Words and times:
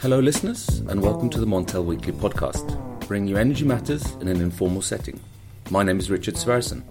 Hello, 0.00 0.20
listeners, 0.20 0.78
and 0.88 1.02
welcome 1.02 1.28
to 1.28 1.40
the 1.40 1.46
Montel 1.46 1.84
Weekly 1.84 2.12
podcast, 2.12 2.64
bringing 3.08 3.28
you 3.28 3.36
energy 3.36 3.64
matters 3.64 4.12
in 4.20 4.28
an 4.28 4.40
informal 4.40 4.80
setting. 4.80 5.18
My 5.70 5.82
name 5.82 5.98
is 5.98 6.08
Richard 6.08 6.34
Sverrisson. 6.34 6.84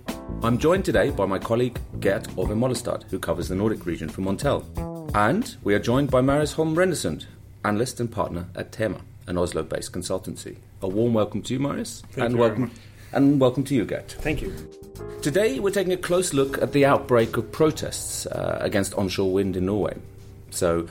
I'm 0.43 0.57
joined 0.57 0.83
today 0.83 1.11
by 1.11 1.25
my 1.25 1.39
colleague 1.39 1.79
Gert 2.01 2.27
Ove 2.37 2.49
Mollestad, 2.49 3.03
who 3.03 3.17
covers 3.17 3.47
the 3.47 3.55
Nordic 3.55 3.85
region 3.85 4.09
for 4.09 4.23
Montel. 4.23 4.65
And 5.15 5.55
we 5.63 5.73
are 5.73 5.79
joined 5.79 6.11
by 6.11 6.19
Marius 6.19 6.51
Holm 6.51 6.75
Rennesund, 6.75 7.27
analyst 7.63 8.01
and 8.01 8.11
partner 8.11 8.47
at 8.55 8.73
THEMA, 8.73 8.99
an 9.27 9.37
Oslo 9.37 9.63
based 9.63 9.93
consultancy. 9.93 10.57
A 10.81 10.89
warm 10.89 11.13
welcome 11.13 11.41
to 11.43 11.53
you, 11.53 11.61
Marius. 11.61 12.03
Thank 12.09 12.25
and 12.25 12.35
you 12.35 12.41
welcome 12.41 12.71
and 13.13 13.39
welcome 13.39 13.63
to 13.63 13.73
you, 13.73 13.85
Gert. 13.85 14.17
Thank 14.19 14.41
you. 14.41 14.53
Today, 15.21 15.61
we're 15.61 15.71
taking 15.71 15.93
a 15.93 15.97
close 15.97 16.33
look 16.33 16.61
at 16.61 16.73
the 16.73 16.83
outbreak 16.83 17.37
of 17.37 17.53
protests 17.53 18.25
uh, 18.25 18.57
against 18.59 18.93
onshore 18.95 19.31
wind 19.31 19.55
in 19.55 19.65
Norway. 19.65 19.95
So, 20.49 20.89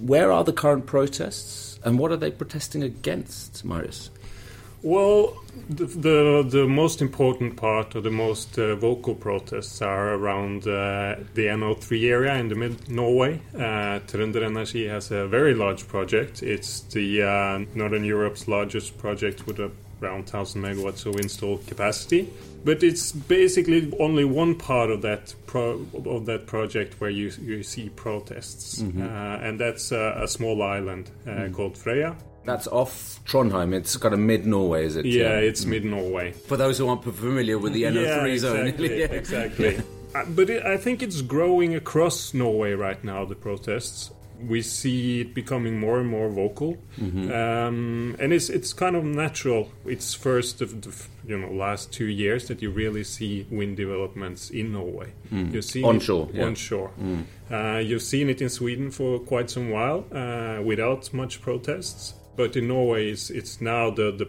where 0.00 0.32
are 0.32 0.44
the 0.44 0.52
current 0.52 0.86
protests, 0.86 1.78
and 1.84 1.98
what 1.98 2.10
are 2.10 2.16
they 2.16 2.30
protesting 2.30 2.82
against, 2.82 3.64
Marius? 3.64 4.10
Well, 4.82 5.36
the, 5.68 5.84
the 5.84 6.46
the 6.48 6.66
most 6.66 7.02
important 7.02 7.56
part 7.56 7.94
or 7.94 8.00
the 8.00 8.10
most 8.10 8.58
uh, 8.58 8.76
vocal 8.76 9.14
protests 9.14 9.82
are 9.82 10.14
around 10.14 10.62
uh, 10.62 11.16
the 11.34 11.46
NO3 11.48 12.10
area 12.10 12.34
in 12.36 12.48
the 12.48 12.54
mid 12.54 12.88
Norway. 12.88 13.42
Uh, 13.54 14.00
Trønder 14.06 14.42
has 14.88 15.10
a 15.10 15.26
very 15.26 15.54
large 15.54 15.86
project. 15.86 16.42
It's 16.42 16.80
the 16.80 17.22
uh, 17.22 17.58
Northern 17.74 18.04
Europe's 18.04 18.48
largest 18.48 18.96
project 18.96 19.46
with 19.46 19.60
around 20.02 20.20
1,000 20.30 20.62
megawatts 20.62 21.06
of 21.06 21.16
installed 21.20 21.66
capacity. 21.66 22.28
But 22.64 22.82
it's 22.82 23.12
basically 23.12 23.92
only 23.98 24.24
one 24.24 24.54
part 24.54 24.90
of 24.90 25.00
that 25.02 25.34
pro- 25.46 25.86
of 26.04 26.26
that 26.26 26.46
project 26.46 27.00
where 27.00 27.08
you 27.10 27.30
you 27.40 27.62
see 27.62 27.88
protests, 27.90 28.82
uh, 28.82 29.38
and 29.42 29.58
that's 29.58 29.92
uh, 29.92 30.14
a 30.22 30.28
small 30.28 30.62
island 30.62 31.10
uh, 31.26 31.48
called 31.54 31.74
Frøya. 31.74 32.14
That's 32.44 32.66
off 32.66 33.20
Trondheim. 33.24 33.72
It's 33.74 33.96
kind 33.96 34.12
of 34.12 34.20
mid 34.20 34.46
Norway, 34.46 34.84
is 34.84 34.96
it? 34.96 35.06
Yeah, 35.06 35.38
it's 35.38 35.64
mid 35.64 35.84
Norway. 35.86 36.32
For 36.32 36.56
those 36.58 36.76
who 36.76 36.88
aren't 36.88 37.02
familiar 37.04 37.58
with 37.58 37.72
the 37.72 37.84
NO3 37.84 38.32
yeah, 38.32 38.38
zone. 38.38 38.66
exactly, 38.66 38.98
Yeah. 39.00 39.06
exactly. 39.06 39.82
Uh, 40.14 40.24
but 40.28 40.50
it, 40.50 40.62
I 40.66 40.76
think 40.76 41.02
it's 41.02 41.22
growing 41.22 41.74
across 41.76 42.34
Norway 42.34 42.72
right 42.72 43.02
now. 43.02 43.24
The 43.24 43.36
protests. 43.36 44.10
We 44.48 44.62
see 44.62 45.20
it 45.20 45.34
becoming 45.34 45.78
more 45.80 46.00
and 46.00 46.08
more 46.08 46.28
vocal, 46.30 46.76
Mm-hmm. 46.98 47.30
um, 47.32 48.16
and 48.18 48.32
it's 48.32 48.48
it's 48.50 48.72
kind 48.72 48.96
of 48.96 49.04
natural. 49.04 49.68
It's 49.84 50.14
first 50.14 50.62
of 50.62 50.80
the 50.82 50.90
you 51.28 51.38
know 51.38 51.50
last 51.52 51.92
two 51.92 52.06
years 52.06 52.46
that 52.48 52.62
you 52.62 52.70
really 52.70 53.04
see 53.04 53.46
wind 53.50 53.76
developments 53.76 54.50
in 54.50 54.72
Norway. 54.72 55.08
You've 55.30 55.64
seen 55.64 55.84
it 55.84 55.86
Mm. 55.86 55.94
Onshore. 55.94 56.26
Mm. 56.32 56.46
onshore. 56.46 56.90
Uh, 57.50 57.78
you've 57.78 58.02
seen 58.02 58.28
it 58.30 58.40
in 58.40 58.48
Sweden 58.48 58.90
for 58.90 59.18
quite 59.18 59.50
some 59.50 59.70
while 59.70 60.04
uh, 60.12 60.62
without 60.64 61.12
much 61.12 61.40
protests, 61.42 62.14
but 62.36 62.56
in 62.56 62.68
Norway, 62.68 63.10
it's, 63.10 63.30
it's 63.30 63.60
now 63.60 63.90
the 63.90 64.10
the 64.12 64.26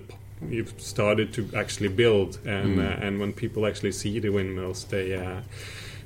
you've 0.50 0.73
started 0.78 1.31
to 1.34 1.42
actually 1.56 1.90
build, 1.90 2.40
and 2.46 2.78
Mm. 2.78 2.80
uh, 2.86 3.06
and 3.08 3.20
when 3.20 3.31
people 3.34 3.66
actually 3.68 3.92
see 3.94 4.20
the 4.20 4.30
windmills, 4.30 4.86
they. 4.86 5.14
Uh, 5.16 5.42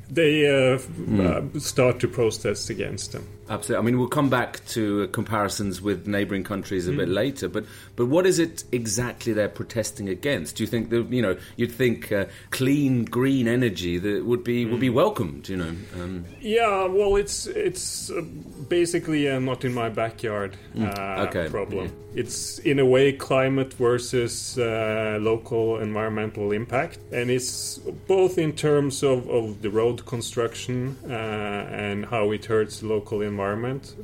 they 0.08 0.46
uh, 0.46 0.78
Mm. 0.78 1.56
uh, 1.56 1.60
start 1.60 2.00
to 2.00 2.08
protest 2.08 2.70
against 2.70 3.12
them. 3.12 3.24
Absolutely. 3.48 3.84
I 3.84 3.86
mean, 3.86 4.00
we'll 4.00 4.08
come 4.08 4.30
back 4.30 4.66
to 4.68 5.04
uh, 5.04 5.08
comparisons 5.08 5.82
with 5.82 6.08
neighbouring 6.08 6.44
countries 6.44 6.88
a 6.88 6.92
bit 6.92 7.08
later. 7.08 7.48
But 7.48 7.66
but 7.96 8.08
what 8.08 8.26
is 8.26 8.40
it 8.40 8.64
exactly 8.72 9.34
they're 9.34 9.50
protesting 9.50 10.10
against? 10.10 10.56
Do 10.56 10.64
you 10.64 10.68
think 10.68 10.90
that 10.90 11.10
you 11.12 11.22
know 11.22 11.38
you'd 11.56 11.72
think 11.72 12.12
uh, 12.12 12.26
clean 12.50 13.06
green 13.06 13.48
energy 13.48 14.00
that 14.00 14.26
would 14.26 14.44
be 14.44 14.66
would 14.66 14.80
be 14.80 14.90
welcomed? 14.90 15.48
You 15.48 15.58
know. 15.58 15.76
Um, 15.94 16.26
Yeah, 16.42 16.88
well, 16.88 17.16
it's 17.18 17.46
it's 17.46 18.10
uh, 18.10 18.22
basically 18.68 19.28
a 19.28 19.40
not 19.40 19.64
in 19.64 19.74
my 19.74 19.90
backyard 19.90 20.58
uh, 20.80 21.28
okay, 21.28 21.48
problem. 21.50 21.92
It's 22.16 22.60
in 22.60 22.80
a 22.80 22.86
way 22.86 23.12
climate 23.12 23.74
versus 23.74 24.58
uh, 24.58 25.18
local 25.22 25.80
environmental 25.80 26.54
impact, 26.54 26.98
and 27.12 27.30
it's 27.30 27.78
both 28.08 28.38
in 28.38 28.54
terms 28.54 29.04
of, 29.04 29.30
of 29.30 29.62
the 29.62 29.70
road 29.70 30.06
construction 30.06 30.98
uh, 31.04 31.12
and 31.12 32.06
how 32.06 32.32
it 32.32 32.46
hurts 32.46 32.82
local 32.82 33.22
environment. 33.22 33.35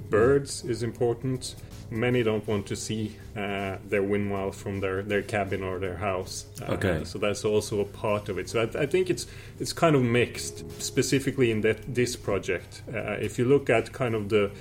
Birds 0.09 0.63
is 0.65 0.83
important. 0.83 1.55
Many 1.89 2.23
don't 2.23 2.47
want 2.47 2.67
to 2.67 2.75
see 2.75 3.17
uh, 3.35 3.75
their 3.89 4.01
windmill 4.01 4.51
from 4.51 4.79
their, 4.79 5.01
their 5.03 5.21
cabin 5.21 5.61
or 5.61 5.77
their 5.79 5.97
house. 5.97 6.45
Uh, 6.61 6.73
Okay. 6.73 7.03
so 7.03 7.19
that's 7.19 7.43
also 7.43 7.81
a 7.81 7.85
part 7.85 8.29
of 8.29 8.37
it. 8.37 8.47
So 8.49 8.61
I, 8.61 8.83
I 8.83 8.85
think 8.85 9.09
it's 9.09 9.27
it's 9.59 9.73
kind 9.73 9.95
of 9.95 10.01
mixed, 10.01 10.63
specifically 10.81 11.51
in 11.51 11.61
that 11.61 11.93
this 11.93 12.15
project. 12.15 12.81
Uh, 12.87 13.17
if 13.19 13.37
you 13.37 13.45
look 13.45 13.69
at 13.69 13.91
kind 13.91 14.15
of 14.15 14.29
the 14.29 14.51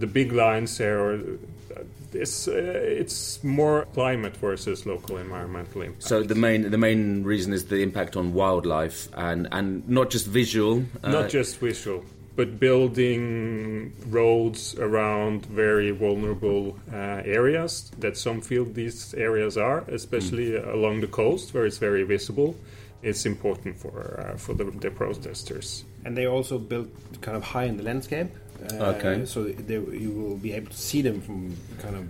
the 0.00 0.06
big 0.08 0.32
lines 0.32 0.76
there, 0.78 0.98
or, 0.98 1.12
uh, 1.14 1.82
it's 2.12 2.48
uh, 2.48 2.52
it's 3.00 3.42
more 3.44 3.86
climate 3.94 4.36
versus 4.36 4.84
local 4.86 5.16
environmental 5.18 5.82
impact. 5.82 6.02
so 6.02 6.22
the 6.24 6.34
main 6.34 6.70
the 6.70 6.78
main 6.78 7.22
reason 7.24 7.52
is 7.52 7.66
the 7.66 7.76
impact 7.82 8.16
on 8.16 8.32
wildlife 8.34 9.08
and 9.16 9.46
and 9.52 9.88
not 9.88 10.10
just 10.10 10.26
visual. 10.26 10.82
Uh, 11.04 11.12
not 11.12 11.30
just 11.30 11.58
visual, 11.60 12.04
but 12.36 12.58
building 12.58 13.92
roads 14.10 14.74
around 14.78 15.46
very 15.46 15.90
vulnerable 15.92 16.76
uh, 16.92 17.22
areas 17.24 17.90
that 17.98 18.16
some 18.16 18.40
feel 18.40 18.64
these 18.64 19.14
areas 19.14 19.56
are, 19.56 19.84
especially 19.88 20.56
along 20.56 21.00
the 21.00 21.06
coast 21.06 21.54
where 21.54 21.64
it's 21.66 21.78
very 21.78 22.02
visible. 22.02 22.56
It's 23.02 23.26
important 23.26 23.76
for 23.76 24.20
uh, 24.20 24.36
for 24.38 24.54
the, 24.54 24.64
the 24.64 24.90
protesters. 24.90 25.84
and 26.04 26.16
they 26.16 26.26
also 26.26 26.58
built 26.58 26.88
kind 27.20 27.36
of 27.36 27.42
high 27.42 27.64
in 27.64 27.76
the 27.76 27.82
landscape. 27.82 28.28
Uh, 28.72 28.94
Okay. 28.94 29.26
So 29.26 29.44
they, 29.44 29.74
you 29.74 30.10
will 30.10 30.36
be 30.36 30.52
able 30.52 30.70
to 30.70 30.76
see 30.76 31.02
them 31.02 31.20
from 31.20 31.56
kind 31.80 31.96
of 31.96 32.04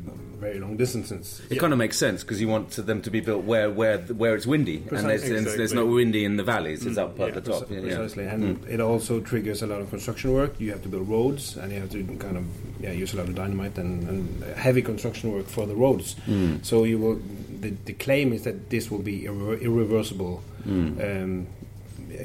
very 0.45 0.59
long 0.61 0.77
distances. 0.77 1.41
It 1.51 1.59
kind 1.59 1.73
of 1.73 1.79
makes 1.79 1.97
sense 1.97 2.23
because 2.23 2.41
you 2.41 2.49
want 2.49 2.71
them 2.71 3.01
to 3.03 3.11
be 3.11 3.21
built 3.21 3.45
where 3.45 3.71
where 3.71 3.99
where 3.99 4.35
it's 4.35 4.47
windy 4.47 4.79
and 4.91 5.09
there's, 5.09 5.23
there's, 5.23 5.57
there's 5.57 5.73
not 5.73 5.87
windy 5.87 6.25
in 6.25 6.37
the 6.37 6.43
valleys. 6.43 6.85
It's 6.85 6.99
up 6.99 7.19
at 7.21 7.29
yeah, 7.29 7.35
the 7.35 7.41
top. 7.41 7.71
Yeah, 7.71 7.79
yeah. 7.79 7.97
Precisely, 7.97 8.27
and 8.27 8.65
it 8.69 8.81
also 8.81 9.21
triggers 9.21 9.63
a 9.63 9.67
lot 9.67 9.81
of 9.81 9.89
construction 9.91 10.33
work. 10.35 10.59
You 10.61 10.71
have 10.73 10.83
to 10.83 10.89
build 10.89 11.09
roads, 11.09 11.57
and 11.57 11.73
you 11.73 11.81
have 11.81 11.91
to 11.91 12.03
kind 12.19 12.37
of 12.37 12.45
yeah 12.81 12.93
use 12.93 13.15
a 13.15 13.17
lot 13.17 13.29
of 13.29 13.35
dynamite 13.35 13.79
and, 13.79 14.09
and 14.09 14.45
heavy 14.57 14.83
construction 14.83 15.33
work 15.33 15.47
for 15.47 15.67
the 15.67 15.75
roads. 15.75 16.17
So 16.63 16.85
you 16.85 16.99
will. 16.99 17.21
The, 17.61 17.71
the 17.87 17.95
claim 17.95 18.35
is 18.35 18.43
that 18.45 18.69
this 18.69 18.91
will 18.91 18.99
be 18.99 19.23
irre- 19.23 19.61
irreversible 19.63 20.43
um, 20.67 21.47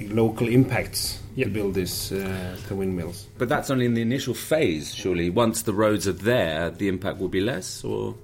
local 0.10 0.48
impacts 0.50 1.20
Yeah. 1.40 1.46
to 1.46 1.52
build 1.52 1.74
this 1.74 2.12
uh, 2.12 2.58
the 2.68 2.76
windmills. 2.76 3.28
But 3.38 3.48
that's 3.50 3.70
only 3.70 3.86
in 3.86 3.94
the 3.94 4.02
initial 4.02 4.34
phase, 4.34 4.94
surely. 4.94 5.30
Once 5.30 5.58
the 5.64 5.74
roads 5.74 6.06
are 6.08 6.20
there, 6.34 6.70
the 6.70 6.88
impact 6.88 7.20
will 7.22 7.34
be 7.40 7.42
less, 7.42 7.84
or 7.84 8.16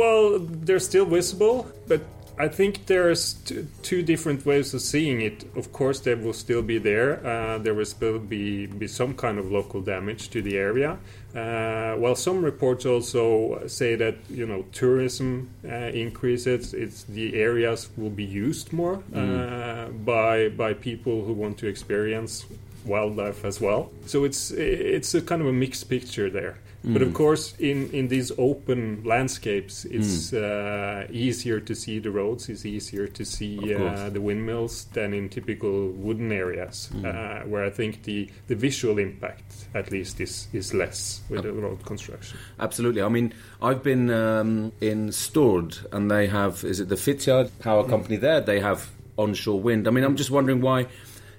Well, 0.00 0.38
they're 0.66 0.80
still 0.92 1.06
visible, 1.06 1.56
but 1.86 2.00
I 2.36 2.48
think 2.48 2.86
there's 2.86 3.34
t- 3.34 3.64
two 3.82 4.02
different 4.02 4.44
ways 4.44 4.74
of 4.74 4.80
seeing 4.80 5.20
it. 5.20 5.44
Of 5.54 5.72
course, 5.72 6.00
they 6.00 6.16
will 6.16 6.32
still 6.32 6.62
be 6.62 6.78
there. 6.78 7.24
Uh, 7.24 7.58
there 7.58 7.74
will 7.74 7.84
still 7.84 8.18
be, 8.18 8.66
be 8.66 8.88
some 8.88 9.14
kind 9.14 9.38
of 9.38 9.52
local 9.52 9.80
damage 9.80 10.30
to 10.30 10.42
the 10.42 10.56
area. 10.58 10.98
Uh, 11.34 11.94
well, 11.98 12.16
some 12.16 12.44
reports 12.44 12.86
also 12.86 13.66
say 13.66 13.94
that 13.96 14.16
you 14.30 14.46
know 14.46 14.64
tourism 14.72 15.50
uh, 15.64 15.90
increases. 16.04 16.74
It's 16.74 17.04
the 17.04 17.34
areas 17.34 17.88
will 17.96 18.10
be 18.10 18.24
used 18.24 18.72
more 18.72 19.02
uh, 19.14 19.88
by 20.04 20.48
by 20.48 20.74
people 20.74 21.24
who 21.24 21.32
want 21.32 21.58
to 21.58 21.66
experience 21.66 22.46
wildlife 22.84 23.44
as 23.44 23.60
well. 23.60 23.90
So 24.06 24.24
it's 24.24 24.50
it's 24.50 25.14
a 25.14 25.22
kind 25.22 25.40
of 25.42 25.48
a 25.48 25.52
mixed 25.52 25.88
picture 25.88 26.30
there. 26.30 26.58
But 26.86 27.00
of 27.00 27.14
course, 27.14 27.54
in, 27.58 27.88
in 27.92 28.08
these 28.08 28.30
open 28.36 29.02
landscapes, 29.04 29.86
it's 29.86 30.34
uh, 30.34 31.06
easier 31.10 31.58
to 31.58 31.74
see 31.74 31.98
the 31.98 32.10
roads. 32.10 32.50
It's 32.50 32.66
easier 32.66 33.06
to 33.06 33.24
see 33.24 33.74
uh, 33.74 34.10
the 34.10 34.20
windmills 34.20 34.84
than 34.92 35.14
in 35.14 35.30
typical 35.30 35.88
wooden 35.92 36.30
areas, 36.30 36.90
uh, 37.02 37.42
where 37.46 37.64
I 37.64 37.70
think 37.70 38.02
the, 38.02 38.28
the 38.48 38.54
visual 38.54 38.98
impact, 38.98 39.68
at 39.74 39.90
least, 39.90 40.20
is, 40.20 40.48
is 40.52 40.74
less 40.74 41.22
with 41.30 41.44
the 41.44 41.52
road 41.52 41.82
construction. 41.86 42.38
Absolutely. 42.60 43.00
I 43.00 43.08
mean, 43.08 43.32
I've 43.62 43.82
been 43.82 44.10
um, 44.10 44.72
in 44.82 45.08
Stord, 45.08 45.86
and 45.90 46.10
they 46.10 46.26
have 46.26 46.64
is 46.64 46.80
it 46.80 46.90
the 46.90 46.96
Fitjar 46.96 47.48
power 47.60 47.88
company 47.88 48.16
there? 48.16 48.42
They 48.42 48.60
have 48.60 48.90
onshore 49.16 49.58
wind. 49.58 49.88
I 49.88 49.90
mean, 49.90 50.04
I'm 50.04 50.16
just 50.16 50.30
wondering 50.30 50.60
why 50.60 50.88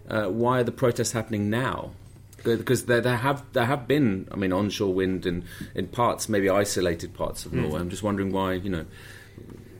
uh, 0.09 0.27
why 0.27 0.59
are 0.59 0.63
the 0.63 0.71
protests 0.71 1.11
happening 1.11 1.49
now? 1.49 1.91
Because 2.43 2.85
there, 2.85 3.01
there 3.01 3.17
have 3.17 3.43
there 3.53 3.65
have 3.65 3.87
been, 3.87 4.27
I 4.31 4.35
mean, 4.35 4.53
onshore 4.53 4.93
wind 4.93 5.25
in 5.25 5.45
in 5.73 5.87
parts, 5.87 6.29
maybe 6.29 6.47
isolated 6.49 7.13
parts 7.15 7.45
of 7.45 7.53
Norway. 7.53 7.79
I'm 7.79 7.89
just 7.89 8.03
wondering 8.03 8.31
why, 8.31 8.53
you 8.53 8.69
know. 8.69 8.85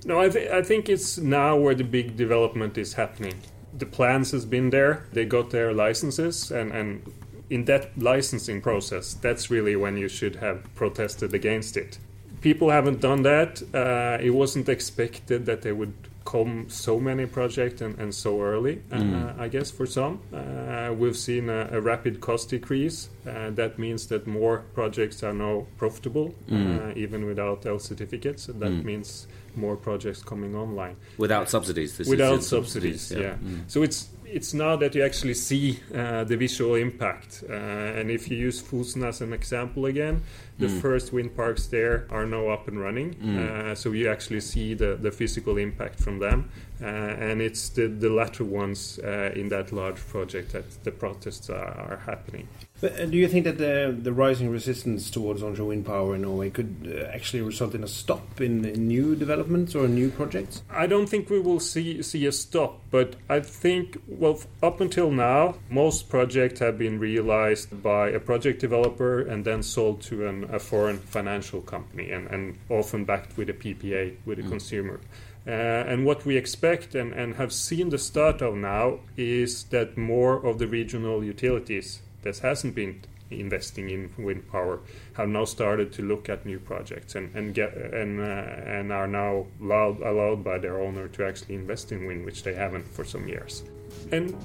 No, 0.06 0.20
I, 0.20 0.30
th- 0.30 0.50
I 0.52 0.62
think 0.62 0.88
it's 0.88 1.18
now 1.18 1.58
where 1.58 1.76
the 1.76 1.84
big 1.84 2.16
development 2.16 2.78
is 2.78 2.94
happening. 2.94 3.34
The 3.78 3.86
plans 3.88 4.32
has 4.32 4.46
been 4.46 4.70
there. 4.70 5.06
They 5.14 5.26
got 5.26 5.50
their 5.50 5.74
licenses, 5.74 6.52
and, 6.52 6.72
and 6.72 7.12
in 7.50 7.66
that 7.66 7.98
licensing 7.98 8.62
process, 8.62 9.14
that's 9.16 9.50
really 9.50 9.76
when 9.76 9.98
you 9.98 10.08
should 10.08 10.38
have 10.38 10.64
protested 10.76 11.34
against 11.34 11.76
it. 11.76 12.00
People 12.42 12.70
haven't 12.70 13.02
done 13.02 13.24
that. 13.24 13.62
Uh, 13.74 14.24
it 14.24 14.32
wasn't 14.32 14.70
expected 14.70 15.46
that 15.48 15.62
they 15.64 15.72
would 15.72 15.94
come 16.26 16.68
so 16.70 17.00
many 17.00 17.26
projects 17.26 17.82
and, 17.82 17.98
and 18.00 18.14
so 18.14 18.42
early, 18.42 18.82
uh, 18.92 19.34
I 19.38 19.48
guess, 19.48 19.72
for 19.72 19.86
some. 19.86 20.20
Uh, 20.34 20.94
we've 20.98 21.16
seen 21.16 21.50
a, 21.50 21.70
a 21.72 21.80
rapid 21.80 22.20
cost 22.20 22.50
decrease. 22.50 23.10
Uh, 23.28 23.52
that 23.52 23.78
means 23.80 24.08
that 24.08 24.28
more 24.28 24.64
projects 24.74 25.24
are 25.24 25.34
now 25.34 25.68
profitable, 25.78 26.34
uh, 26.52 26.92
even 26.96 27.26
without 27.26 27.66
L 27.66 27.80
certificates. 27.80 28.48
That 28.48 28.72
means 28.72 29.28
more 29.56 29.78
projects 29.78 30.22
coming 30.22 30.54
online 30.54 30.98
Without 31.18 31.50
subsidies. 31.50 31.98
This 31.98 32.10
without 32.10 32.40
is, 32.40 32.48
subsidies. 32.48 33.12
Yeah. 33.12 33.36
So 33.68 33.84
it's 33.84 34.10
it's 34.26 34.54
now 34.54 34.76
that 34.76 34.96
you 34.96 35.04
actually 35.04 35.34
see 35.34 35.80
uh, 35.94 36.24
the 36.24 36.38
visual 36.38 36.76
impact. 36.76 37.44
Uh, 37.50 37.54
and 37.54 38.10
if 38.10 38.30
you 38.30 38.38
use 38.38 38.62
Fosen 38.62 39.04
as 39.06 39.22
an 39.22 39.34
example 39.34 39.86
again, 39.86 40.24
the 40.58 40.70
first 40.82 41.12
wind 41.12 41.36
parks 41.36 41.68
there 41.68 42.08
are 42.10 42.26
now 42.26 42.48
up 42.48 42.68
and 42.68 42.80
running. 42.80 43.16
Uh, 43.40 43.76
so 43.76 43.92
you 43.92 44.10
actually 44.10 44.40
see 44.42 44.74
the, 44.74 44.96
the 44.96 45.12
physical 45.12 45.58
impact 45.58 46.00
from 46.00 46.20
them. 46.20 46.50
Uh, 46.82 46.86
and 46.86 47.42
it's 47.42 47.70
the, 47.70 47.88
the 47.88 48.10
latter 48.10 48.44
ones 48.44 49.00
uh, 49.04 49.32
in 49.36 49.50
that 49.50 49.72
large 49.72 50.00
project 50.08 50.54
that 50.54 50.84
the 50.84 50.92
protests 50.92 51.50
are, 51.50 51.92
are 51.92 52.02
happening. 52.06 52.48
But 52.82 53.00
uh, 53.00 53.06
do 53.06 53.18
you 53.18 53.28
think 53.30 53.46
that 53.46 53.58
the, 53.58 53.96
the 53.98 54.12
rising 54.12 54.50
resistance 54.50 55.10
towards 55.10 55.42
onshore 55.42 55.68
wind 55.68 55.86
power 55.86 56.16
in 56.16 56.24
Norway 56.24 56.50
could 56.50 56.94
uh, 56.94 57.08
actually 57.08 57.42
result 57.42 57.74
in 57.74 57.84
a 57.84 57.88
stop 57.88 58.42
in, 58.42 58.66
in 58.66 58.88
new 58.88 59.16
developments 59.16 59.76
or 59.76 59.88
new 59.88 60.10
projects? 60.10 60.62
I 60.70 60.86
don't 60.86 61.08
think 61.08 61.30
we 61.30 61.40
will 61.40 61.62
see 61.62 62.02
see 62.02 62.26
a 62.26 62.34
stop, 62.34 62.82
but 62.92 63.16
I 63.30 63.40
think 63.40 64.02
well 64.08 64.42
up 64.62 64.82
until 64.82 65.10
now, 65.10 65.56
most 65.70 66.10
projects 66.10 66.60
have 66.60 66.78
been 66.78 67.00
realized 67.00 67.82
by 67.82 68.10
a 68.10 68.20
project 68.20 68.60
developer 68.60 69.22
and 69.22 69.46
then 69.46 69.64
sold 69.64 70.02
to 70.04 70.28
an, 70.28 70.44
a 70.54 70.60
foreign 70.60 70.98
financial 70.98 71.62
company, 71.62 72.12
and, 72.12 72.28
and 72.28 72.58
often 72.70 73.06
backed 73.06 73.38
with 73.38 73.50
a 73.50 73.54
PPA 73.54 74.18
with 74.26 74.40
a 74.40 74.44
consumer. 74.44 75.00
Uh, 75.48 75.52
and 75.52 76.06
what 76.06 76.26
we 76.26 76.36
expect 76.36 76.96
and, 76.96 77.14
and 77.14 77.36
have 77.36 77.54
seen 77.54 77.90
the 77.90 78.00
start 78.00 78.42
of 78.42 78.56
now 78.56 79.00
is 79.16 79.66
that 79.66 79.96
more 79.96 80.44
of 80.44 80.58
the 80.58 80.68
regional 80.68 81.24
utilities 81.24 82.02
that 82.26 82.40
hasn't 82.40 82.76
been 82.76 83.02
investing 83.32 83.90
in 83.90 84.12
wind 84.18 84.52
power 84.52 84.80
have 85.14 85.30
now 85.30 85.46
started 85.46 85.92
to 85.92 86.02
look 86.02 86.30
at 86.30 86.46
new 86.46 86.60
projects 86.60 87.16
and 87.16 87.34
and 87.36 87.54
get 87.56 87.74
and 87.76 88.20
uh, 88.20 88.24
and 88.24 88.92
are 88.92 89.08
now 89.08 89.46
allowed, 89.62 90.00
allowed 90.02 90.44
by 90.44 90.58
their 90.58 90.80
owner 90.80 91.08
to 91.08 91.26
actually 91.26 91.56
invest 91.56 91.92
in 91.92 92.06
wind, 92.06 92.26
which 92.26 92.44
they 92.44 92.54
haven't 92.54 92.88
for 92.88 93.06
some 93.06 93.28
years. 93.28 93.64
And 94.12 94.36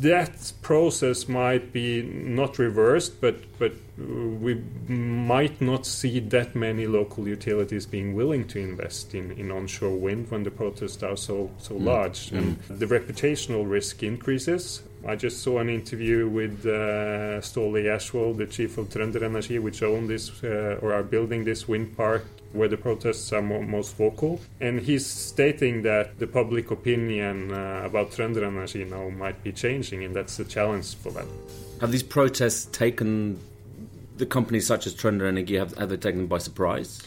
that 0.00 0.52
process 0.62 1.28
might 1.28 1.72
be 1.72 2.02
not 2.02 2.58
reversed, 2.58 3.20
but 3.20 3.36
but 3.58 3.72
uh, 3.72 4.04
we 4.04 4.62
might 4.88 5.60
not 5.60 5.86
see 5.86 6.20
that 6.20 6.54
many 6.54 6.86
local 6.86 7.28
utilities 7.28 7.86
being 7.86 8.14
willing 8.14 8.46
to 8.48 8.58
invest 8.58 9.14
in, 9.14 9.32
in 9.32 9.50
onshore 9.50 9.96
wind 9.96 10.30
when 10.30 10.42
the 10.42 10.50
protests 10.50 11.02
are 11.02 11.16
so 11.16 11.50
so 11.58 11.74
large, 11.74 12.32
and 12.32 12.58
the 12.68 12.86
reputational 12.86 13.68
risk 13.68 14.02
increases. 14.02 14.82
I 15.06 15.16
just 15.16 15.42
saw 15.42 15.58
an 15.58 15.70
interview 15.70 16.28
with 16.28 16.66
uh, 16.66 17.40
Ståle 17.40 17.84
Ashwell, 17.86 18.36
the 18.36 18.46
chief 18.46 18.76
of 18.76 18.90
Trønder 18.90 19.22
Energy, 19.22 19.58
which 19.58 19.82
own 19.82 20.06
this 20.06 20.44
uh, 20.44 20.78
or 20.82 20.92
are 20.92 21.02
building 21.02 21.44
this 21.44 21.66
wind 21.66 21.96
park 21.96 22.26
where 22.52 22.68
the 22.68 22.76
protests 22.76 23.32
are 23.32 23.42
mo- 23.42 23.62
most 23.62 23.96
vocal. 23.96 24.40
And 24.60 24.80
he's 24.80 25.06
stating 25.06 25.82
that 25.82 26.18
the 26.18 26.26
public 26.26 26.70
opinion 26.70 27.52
uh, 27.52 27.82
about 27.84 28.10
Trønder 28.10 28.42
Energy 28.42 28.84
now 28.84 29.08
might 29.08 29.42
be 29.42 29.52
changing, 29.52 30.04
and 30.04 30.14
that's 30.14 30.38
a 30.38 30.44
challenge 30.44 30.96
for 30.96 31.12
them. 31.12 31.28
Have 31.80 31.92
these 31.92 32.02
protests 32.02 32.66
taken 32.66 33.38
the 34.16 34.26
companies 34.26 34.66
such 34.66 34.86
as 34.86 34.94
Trønder 34.94 35.26
Energy, 35.26 35.56
have, 35.56 35.76
have 35.78 35.88
they 35.88 35.96
taken 35.96 36.20
them 36.20 36.26
by 36.26 36.38
surprise? 36.38 37.02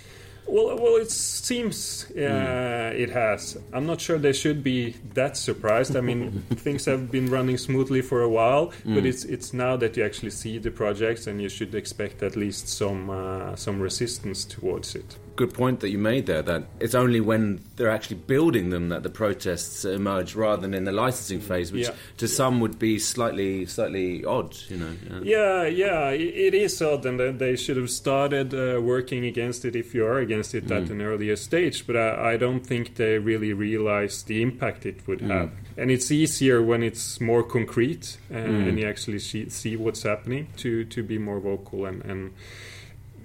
Well, 0.45 0.78
well, 0.78 0.98
it 0.98 1.10
seems 1.10 2.12
uh, 2.12 2.92
it 2.94 3.10
has. 3.12 3.57
I'm 3.72 3.86
not 3.86 4.01
sure 4.01 4.18
they 4.18 4.34
should 4.34 4.62
be 4.62 4.92
that 5.13 5.38
surprised. 5.38 5.96
I 5.96 6.01
mean, 6.01 6.42
things 6.56 6.84
have 6.86 7.10
been 7.10 7.28
running 7.28 7.57
smoothly 7.57 8.01
for 8.01 8.22
a 8.22 8.30
while, 8.30 8.74
but 8.84 9.06
it's 9.06 9.24
it's 9.24 9.54
now 9.54 9.78
that 9.78 9.96
you 9.96 10.04
actually 10.04 10.31
see 10.31 10.57
the 10.57 10.69
projects, 10.69 11.28
and 11.28 11.42
you 11.42 11.48
should 11.48 11.74
expect 11.74 12.22
at 12.24 12.36
least 12.36 12.68
some 12.68 13.10
uh, 13.10 13.56
some 13.56 13.80
resistance 13.80 14.44
towards 14.44 14.96
it. 14.96 15.18
Good 15.36 15.54
point 15.54 15.80
that 15.80 15.90
you 15.90 15.98
made 15.98 16.28
there. 16.28 16.44
That 16.44 16.66
it's 16.80 16.94
only 16.94 17.20
when 17.20 17.62
they're 17.76 17.90
actually 17.90 18.18
building 18.18 18.70
them 18.70 18.90
that 18.90 19.02
the 19.02 19.10
protests 19.10 19.84
emerge, 19.84 20.36
rather 20.36 20.62
than 20.62 20.76
in 20.76 20.84
the 20.84 20.92
licensing 20.92 21.40
phase, 21.40 21.72
which 21.72 21.88
Yeah. 21.88 21.96
to 22.18 22.28
some 22.28 22.60
would 22.60 22.78
be 22.78 23.00
slightly 23.00 23.66
slightly 23.66 24.24
odd. 24.26 24.56
You 24.70 24.78
know. 24.78 24.92
Yeah. 25.24 25.34
Yeah, 25.34 25.64
yeah, 25.68 26.10
it 26.12 26.54
is 26.54 26.80
odd, 26.82 27.06
and 27.08 27.40
they 27.40 27.56
should 27.56 27.78
have 27.78 27.90
started 27.90 28.54
uh, 28.54 28.80
working 28.80 29.26
against 29.26 29.66
it 29.66 29.76
if 29.76 29.96
you 29.96 30.06
are 30.06 30.20
against 30.20 30.54
it 30.54 30.70
at 30.70 30.90
an 30.92 31.02
earlier 31.02 31.36
stage. 31.36 31.88
But 31.88 31.96
I, 31.98 32.34
I 32.34 32.38
don't 32.38 32.64
think 32.66 32.96
they 32.96 33.18
really 33.18 33.54
realize 33.54 34.22
the 34.24 34.42
impact 34.42 34.86
it 34.86 35.08
would 35.08 35.22
have. 35.22 35.50
And 35.78 35.90
it's 35.90 36.12
easier 36.12 36.62
when 36.62 36.84
it's 36.84 37.20
more 37.20 37.42
concrete 37.42 38.18
uh, 38.32 38.38
and 38.38 38.78
you 38.78 38.88
actually 38.88 39.20
see, 39.20 39.50
see 39.50 39.76
what's 39.76 40.04
happening 40.04 40.48
to, 40.58 40.86
to 40.86 41.02
be 41.02 41.18
more 41.18 41.40
vocal 41.40 41.86
and. 41.86 42.06
and 42.06 42.34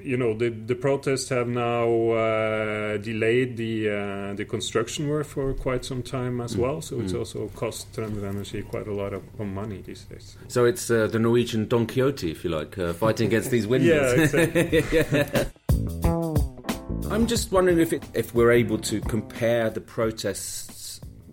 you 0.03 0.17
know 0.17 0.35
the 0.35 0.49
the 0.50 0.75
protests 0.75 1.29
have 1.31 1.49
now 1.49 1.89
uh, 2.12 2.97
delayed 2.99 3.56
the 3.56 3.89
uh, 3.91 4.35
the 4.35 4.45
construction 4.45 5.09
work 5.09 5.27
for 5.27 5.53
quite 5.55 5.85
some 5.85 6.03
time 6.03 6.41
as 6.41 6.56
well. 6.56 6.81
So 6.81 7.00
it's 7.00 7.15
also 7.15 7.49
cost 7.49 7.93
Trønder 7.95 8.25
Energy 8.29 8.62
quite 8.62 8.87
a 8.87 8.93
lot 8.95 9.12
of, 9.12 9.23
of 9.39 9.47
money 9.47 9.83
these 9.85 10.05
days. 10.05 10.37
So 10.49 10.65
it's 10.65 10.91
uh, 10.91 11.06
the 11.06 11.19
Norwegian 11.19 11.67
Don 11.69 11.87
Quixote, 11.87 12.31
if 12.31 12.45
you 12.45 12.50
like, 12.50 12.79
uh, 12.79 12.93
fighting 12.93 13.27
against 13.29 13.50
these 13.50 13.65
Yeah, 13.65 13.71
windmills. 13.71 14.35
exactly. 14.35 15.47
I'm 17.11 17.27
just 17.27 17.50
wondering 17.53 17.79
if 17.81 17.93
it, 17.93 18.05
if 18.15 18.35
we're 18.35 18.53
able 18.53 18.79
to 18.79 19.00
compare 19.00 19.71
the 19.71 19.81
protests 19.81 20.88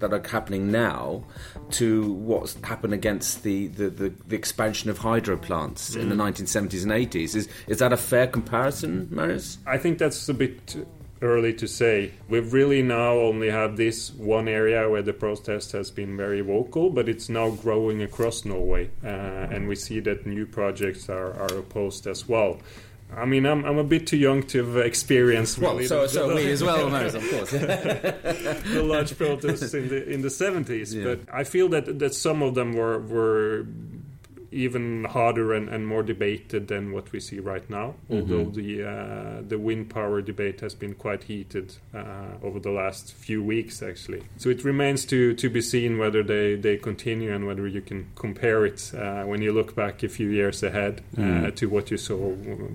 that 0.07 0.25
are 0.25 0.29
happening 0.29 0.71
now 0.71 1.23
to 1.71 2.11
what's 2.13 2.55
happened 2.63 2.93
against 2.93 3.43
the, 3.43 3.67
the, 3.67 3.89
the, 3.89 4.09
the 4.27 4.35
expansion 4.35 4.89
of 4.89 4.99
hydro 4.99 5.37
plants 5.37 5.95
in 5.95 6.09
the 6.09 6.15
1970s 6.15 6.83
and 6.83 6.91
80s. 6.91 7.35
Is 7.35 7.49
is 7.67 7.79
that 7.79 7.93
a 7.93 7.97
fair 7.97 8.27
comparison, 8.27 9.07
Marius? 9.11 9.57
I 9.65 9.77
think 9.77 9.97
that's 9.97 10.27
a 10.29 10.33
bit 10.33 10.75
early 11.21 11.53
to 11.53 11.67
say. 11.67 12.11
We've 12.29 12.51
really 12.53 12.81
now 12.81 13.13
only 13.13 13.49
have 13.49 13.77
this 13.77 14.13
one 14.13 14.47
area 14.47 14.89
where 14.89 15.01
the 15.01 15.13
protest 15.13 15.71
has 15.71 15.91
been 15.91 16.17
very 16.17 16.41
vocal, 16.41 16.89
but 16.89 17.09
it's 17.09 17.29
now 17.29 17.49
growing 17.49 18.01
across 18.01 18.45
Norway, 18.45 18.89
uh, 19.03 19.07
and 19.07 19.67
we 19.67 19.75
see 19.75 19.99
that 20.01 20.25
new 20.25 20.45
projects 20.45 21.09
are, 21.09 21.33
are 21.33 21.57
opposed 21.57 22.07
as 22.07 22.27
well. 22.27 22.59
I 23.17 23.25
mean, 23.25 23.45
I'm, 23.45 23.63
I'm 23.65 23.77
a 23.77 23.83
bit 23.83 24.07
too 24.07 24.17
young 24.17 24.43
to 24.47 24.57
have 24.65 24.77
experienced 24.85 25.57
Well, 25.57 25.73
really 25.73 25.87
so, 25.87 26.05
the, 26.05 26.27
the- 26.27 26.35
we 26.35 26.51
as 26.51 26.61
well, 26.63 26.89
Marius, 26.89 27.13
of 27.21 27.29
course. 27.29 27.51
the 27.51 28.83
large 28.83 29.17
protests 29.17 29.73
in 29.73 29.87
the 29.89 30.07
in 30.09 30.21
the 30.21 30.27
70s 30.29 30.93
Yeah. 30.93 31.03
but 31.15 31.19
i 31.33 31.43
feel 31.43 31.69
that 31.69 31.99
that 31.99 32.13
some 32.13 32.41
of 32.43 32.55
them 32.55 32.73
were 32.73 32.99
were 32.99 33.65
even 34.51 35.05
harder 35.05 35.53
and, 35.53 35.69
and 35.69 35.87
more 35.87 36.03
debated 36.03 36.67
than 36.67 36.91
what 36.91 37.11
we 37.11 37.19
see 37.19 37.39
right 37.39 37.67
now. 37.69 37.95
Although 38.09 38.45
the 38.45 38.83
uh, 38.83 39.41
the 39.47 39.57
wind 39.59 39.89
power 39.89 40.21
debate 40.21 40.61
has 40.61 40.75
been 40.75 40.93
quite 40.93 41.23
heated 41.23 41.75
uh, 41.93 42.37
over 42.43 42.59
the 42.59 42.71
last 42.71 43.13
few 43.13 43.43
weeks 43.43 43.81
actually. 43.81 44.23
So 44.37 44.49
it 44.49 44.63
remains 44.63 45.05
to 45.05 45.33
to 45.35 45.49
be 45.49 45.61
seen 45.61 45.97
whether 45.97 46.23
they 46.23 46.55
they 46.55 46.77
continue 46.77 47.33
and 47.33 47.45
whether 47.47 47.67
you 47.67 47.81
can 47.81 48.07
compare 48.15 48.65
it 48.65 48.91
uh, 48.97 49.23
when 49.23 49.41
you 49.41 49.51
look 49.51 49.75
back 49.75 50.03
a 50.03 50.09
few 50.09 50.29
years 50.29 50.63
ahead 50.63 51.03
uh, 51.17 51.51
to 51.51 51.67
what 51.67 51.91
you 51.91 51.97
saw 51.97 52.15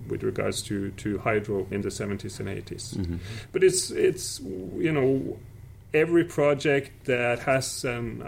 with 0.09 0.23
regards 0.23 0.63
to 0.63 0.91
to 0.93 1.19
hydro 1.19 1.67
in 1.71 1.81
the 1.83 1.89
70s 1.89 2.41
and 2.41 2.49
80s 2.49 3.19
but 3.53 3.63
it's 3.63 3.91
it's 3.91 4.41
you 4.41 4.93
know 4.93 5.39
every 5.93 6.25
project 6.25 7.05
that 7.07 7.41
has 7.41 7.85
an 7.85 8.23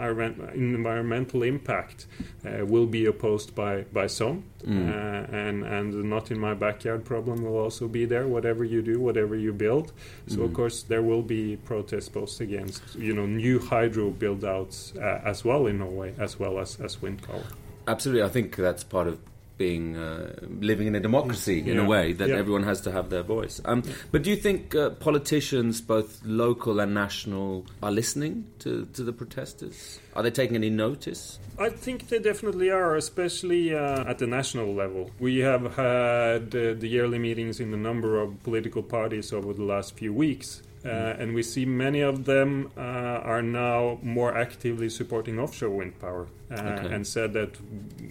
environmental 0.53 1.43
impact 1.43 2.07
uh, 2.45 2.65
will 2.65 2.85
be 2.85 3.05
opposed 3.05 3.55
by 3.55 3.83
by 3.93 4.07
some. 4.07 4.43
Uh, 4.65 5.27
and 5.31 5.65
and 5.65 6.03
not 6.05 6.31
in 6.31 6.39
my 6.39 6.53
backyard 6.53 7.03
problem 7.03 7.43
will 7.43 7.57
also 7.57 7.87
be 7.87 8.05
there. 8.05 8.27
Whatever 8.27 8.63
you 8.63 8.81
do 8.81 8.99
whatever 8.99 9.35
you 9.35 9.51
build. 9.51 9.91
So 10.27 10.43
of 10.43 10.53
course 10.53 10.83
there 10.83 11.01
will 11.01 11.21
be 11.21 11.57
protests 11.57 12.09
both 12.09 12.39
against 12.39 12.81
you 12.95 13.13
know 13.13 13.25
new 13.25 13.59
hydro 13.59 14.11
build 14.11 14.45
outs 14.45 14.93
uh, 14.95 15.21
as 15.25 15.43
well 15.43 15.67
in 15.67 15.79
Norway 15.79 16.13
as 16.17 16.39
well 16.39 16.59
as 16.59 16.79
as 16.79 17.01
wind 17.01 17.21
power. 17.21 17.43
Absolutely, 17.87 18.23
I 18.23 18.29
think 18.29 18.55
that's 18.55 18.83
part 18.85 19.07
of 19.07 19.19
being 19.63 19.85
uh, 19.97 20.33
living 20.69 20.87
in 20.91 20.95
a 20.95 20.99
democracy 21.09 21.57
in 21.71 21.77
a 21.79 21.87
way 21.93 22.05
that 22.19 22.27
Yeah. 22.29 22.41
everyone 22.41 22.63
has 22.71 22.79
to 22.81 22.91
have 22.97 23.05
their 23.13 23.23
voice. 23.37 23.55
Um, 23.71 23.79
but 24.11 24.19
do 24.23 24.29
you 24.33 24.39
think 24.45 24.59
uh, 24.75 24.89
politicians, 25.07 25.73
both 25.95 26.09
local 26.25 26.75
and 26.83 26.91
national, 26.93 27.65
are 27.85 27.91
listening 28.01 28.33
to, 28.63 28.71
to 28.95 29.01
the 29.07 29.13
protesters? 29.13 29.99
Are 30.15 30.23
they 30.23 30.31
taking 30.31 30.55
any 30.55 30.69
notice? 30.69 31.39
I 31.57 31.69
think 31.69 32.09
they 32.09 32.19
definitely 32.19 32.69
are, 32.69 32.95
especially 32.95 33.73
uh, 33.73 34.03
at 34.09 34.17
the 34.19 34.27
national 34.27 34.73
level. 34.73 35.11
We 35.19 35.39
have 35.39 35.75
had 35.75 36.55
uh, 36.55 36.73
the 36.73 36.87
yearly 36.87 37.19
meetings 37.19 37.59
in 37.59 37.73
a 37.73 37.77
number 37.77 38.19
of 38.19 38.41
political 38.43 38.83
parties 38.83 39.33
over 39.33 39.53
the 39.53 39.63
last 39.63 39.95
few 39.95 40.13
weeks. 40.13 40.61
Uh, 40.85 40.89
and 41.17 41.33
we 41.33 41.41
see 41.41 41.63
many 41.65 42.01
of 42.01 42.25
them 42.25 42.69
uh, 42.75 42.81
are 42.81 43.41
now 43.41 43.97
more 44.03 44.37
actively 44.37 44.89
supporting 44.89 45.39
offshore 45.39 45.69
wind 45.69 45.97
power 46.01 46.27
uh, 46.51 46.55
Okay. 46.55 46.93
and 46.93 47.07
said 47.07 47.31
that 47.31 47.55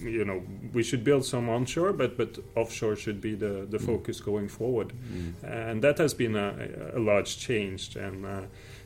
you 0.00 0.25
know 0.25 0.42
we 0.73 0.82
should 0.82 1.04
build 1.04 1.23
some 1.26 1.50
onshore 1.50 1.92
but 1.92 2.16
but 2.16 2.38
offshore 2.56 2.97
should 2.97 3.21
be 3.21 3.35
the, 3.35 3.66
the 3.68 3.78
focus 3.78 4.21
going 4.23 4.49
forward 4.49 4.94
and 5.42 5.82
that 5.85 5.99
has 5.99 6.14
been 6.14 6.35
a, 6.35 6.94
a 6.94 6.99
large 6.99 7.37
change 7.37 7.94
and 7.94 8.25
uh, 8.25 8.40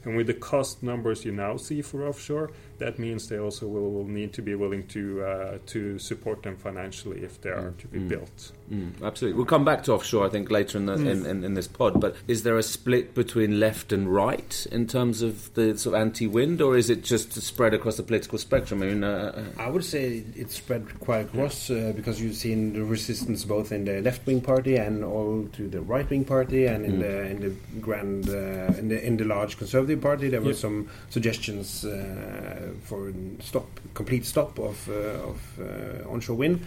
And 0.04 0.16
with 0.16 0.26
the 0.28 0.34
cost 0.34 0.82
numbers 0.82 1.24
you 1.24 1.32
now 1.32 1.56
see 1.56 1.82
for 1.82 2.06
offshore, 2.08 2.50
that 2.78 2.98
means 2.98 3.28
they 3.28 3.38
also 3.38 3.66
will, 3.66 3.90
will 3.90 4.04
need 4.08 4.32
to 4.34 4.42
be 4.42 4.54
willing 4.54 4.86
to 4.88 5.22
uh, 5.24 5.58
to 5.66 5.98
support 5.98 6.42
them 6.42 6.56
financially 6.56 7.22
if 7.22 7.40
they 7.40 7.50
are 7.50 7.72
to 7.78 7.86
be 7.88 7.98
Mm. 7.98 8.08
built. 8.08 8.52
Mm, 8.70 9.02
absolutely. 9.02 9.36
We'll 9.36 9.46
come 9.46 9.64
back 9.64 9.84
to 9.84 9.92
offshore, 9.92 10.26
I 10.26 10.28
think, 10.28 10.50
later 10.50 10.76
in, 10.78 10.86
the, 10.86 10.96
Mm. 10.96 11.06
in, 11.10 11.26
in, 11.26 11.44
in 11.44 11.54
this 11.54 11.68
pod. 11.68 12.00
But 12.00 12.16
is 12.26 12.42
there 12.42 12.58
a 12.58 12.62
split 12.62 13.14
between 13.14 13.60
left 13.60 13.92
and 13.92 14.12
right 14.12 14.66
in 14.72 14.86
terms 14.86 15.22
of 15.22 15.54
the 15.54 15.78
sort 15.78 15.94
of 15.94 16.00
anti-wind, 16.02 16.60
or 16.60 16.76
is 16.76 16.90
it 16.90 17.02
just 17.04 17.32
spread 17.32 17.74
across 17.74 17.96
the 17.96 18.02
political 18.02 18.38
spectrum? 18.38 18.82
I 18.82 18.86
mean, 18.86 19.04
uh, 19.04 19.44
I 19.58 19.70
would 19.70 19.84
say 19.84 20.24
it's 20.34 20.56
spread 20.56 20.98
quite 21.00 21.26
across 21.26 21.70
uh, 21.70 21.92
because 21.96 22.20
you've 22.20 22.34
seen 22.36 22.72
the 22.74 22.82
resistance 22.84 23.44
both 23.44 23.70
in 23.72 23.84
the 23.84 24.00
left 24.02 24.26
wing 24.26 24.40
party 24.40 24.76
and 24.76 25.04
all 25.04 25.48
to 25.52 25.68
the 25.68 25.80
right 25.80 26.08
wing 26.10 26.24
party 26.24 26.66
and 26.66 26.84
in 26.84 26.92
Mm. 26.96 27.00
the 27.00 27.26
in 27.30 27.40
the 27.40 27.52
grand 27.80 28.28
uh, 28.28 28.78
in 28.80 28.88
the 28.88 29.06
in 29.06 29.16
the 29.16 29.24
large 29.24 29.56
conservative 29.58 30.00
party 30.00 30.28
there 30.28 30.40
were 30.40 30.48
Yeah. 30.48 30.56
some 30.66 30.88
suggestions 31.10 31.84
uh, 31.84 32.65
for 32.82 33.12
stop 33.40 33.66
complete 33.94 34.24
stop 34.26 34.58
of 34.58 34.88
uh, 34.88 35.28
of 35.30 35.38
uh, 35.60 36.10
onshore 36.10 36.36
wind. 36.36 36.60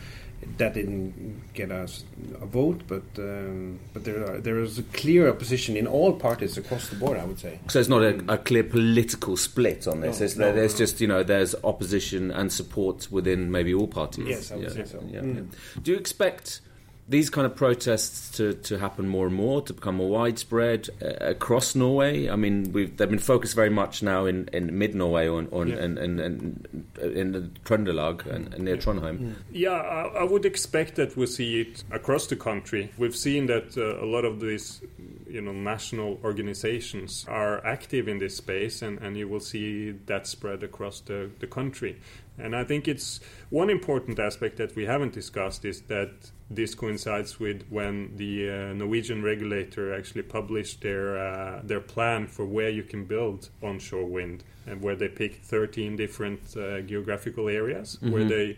That 0.58 0.74
didn't 0.76 1.54
get 1.54 1.70
us 1.70 2.06
a 2.42 2.46
vote, 2.46 2.84
but 2.88 3.04
um, 3.18 3.78
but 3.94 4.06
there 4.06 4.24
are, 4.26 4.40
there 4.40 4.60
is 4.60 4.80
a 4.80 4.84
clear 4.84 5.28
opposition 5.28 5.76
in 5.76 5.86
all 5.86 6.14
parties 6.14 6.58
across 6.58 6.88
the 6.88 6.96
board. 6.96 7.18
I 7.18 7.26
would 7.26 7.40
say. 7.40 7.60
so 7.68 7.78
it's 7.80 7.90
not 7.90 8.02
a, 8.04 8.24
a 8.34 8.38
clear 8.38 8.64
political 8.64 9.36
split 9.36 9.86
on 9.86 10.00
this. 10.00 10.20
No, 10.22 10.26
It's- 10.26 10.38
no, 10.38 10.54
there's 10.54 10.74
no. 10.76 10.78
just 10.78 11.02
you 11.02 11.08
know 11.08 11.24
there's 11.24 11.56
opposition 11.66 12.32
and 12.32 12.54
support 12.54 13.12
within 13.12 13.52
maybe 13.52 13.74
all 13.74 13.88
parties. 13.88 14.28
Yes, 14.30 14.52
I 14.52 14.56
would 14.56 14.64
yeah. 14.64 14.70
say 14.70 14.86
so. 14.86 15.04
Yeah, 15.12 15.20
Mm. 15.20 15.36
yeah. 15.36 15.80
Do 15.84 15.92
you 15.92 15.98
expect 15.98 16.62
these 17.10 17.30
kind 17.32 17.46
of 17.48 17.56
protests 17.56 18.30
to, 18.38 18.54
to 18.54 18.78
happen 18.78 19.08
more 19.08 19.26
and 19.26 19.36
more, 19.36 19.62
to 19.64 19.74
become 19.74 19.96
more 19.96 20.10
widespread 20.10 20.90
uh, 21.02 21.08
across 21.20 21.74
Norway? 21.74 22.30
I 22.30 22.36
mean, 22.36 22.72
we've, 22.72 22.96
they've 22.96 23.10
been 23.10 23.18
focused 23.18 23.56
very 23.56 23.72
much 23.72 24.04
now 24.04 24.26
in, 24.26 24.48
in 24.54 24.78
mid 24.78 24.94
Norway 24.94 25.28
on, 25.28 25.48
on 25.52 25.70
Yeah. 25.70 25.78
and, 25.78 25.98
and, 25.98 26.20
and 26.20 26.86
in 27.02 27.32
the 27.32 27.42
Trøndelag 27.66 28.26
and, 28.28 28.54
and 28.54 28.64
near 28.64 28.78
Trondheim. 28.78 29.34
Yeah, 29.52 29.72
I, 29.72 30.20
I 30.20 30.24
would 30.24 30.46
expect 30.46 30.96
that 30.96 31.18
we'll 31.18 31.28
see 31.28 31.62
it 31.62 31.84
across 31.92 32.28
the 32.28 32.36
country. 32.36 32.92
We've 32.98 33.16
seen 33.16 33.48
that 33.48 33.76
uh, 33.76 34.04
a 34.04 34.06
lot 34.06 34.24
of 34.24 34.40
these, 34.40 34.82
you 35.28 35.42
know, 35.42 35.52
national 35.52 36.20
organizations 36.24 37.26
are 37.28 37.66
active 37.66 38.08
in 38.08 38.20
this 38.20 38.38
space, 38.38 38.84
and, 38.84 39.00
and 39.00 39.18
you 39.18 39.28
will 39.28 39.40
see 39.40 39.92
that 40.06 40.28
spread 40.28 40.62
across 40.62 41.02
the, 41.02 41.32
the 41.40 41.48
country. 41.48 42.00
And 42.38 42.56
I 42.56 42.64
think 42.64 42.88
it's 42.88 43.20
one 43.50 43.70
important 43.72 44.20
aspect 44.20 44.58
that 44.58 44.76
we 44.76 44.86
haven't 44.86 45.14
discussed 45.14 45.66
is 45.66 45.82
that 45.88 46.12
this 46.50 46.74
coincides 46.76 47.40
with 47.40 47.64
when 47.70 48.16
the 48.18 48.50
uh, 48.50 48.74
Norwegian 48.74 49.22
regulator 49.24 49.94
actually 49.94 50.24
published 50.24 50.82
their 50.82 51.18
uh, 51.18 51.62
their 51.64 51.80
plan 51.82 52.28
for 52.28 52.46
where 52.46 52.70
you 52.70 52.84
can 52.84 53.06
build 53.06 53.50
onshore 53.62 54.06
wind, 54.06 54.44
and 54.66 54.82
where 54.82 54.96
they 54.96 55.08
picked 55.10 55.46
13 55.46 55.96
different 55.96 56.40
uh, 56.58 56.82
geographical 56.82 57.48
areas 57.50 57.98
where 58.02 58.24
Mhm. 58.24 58.30
they 58.30 58.58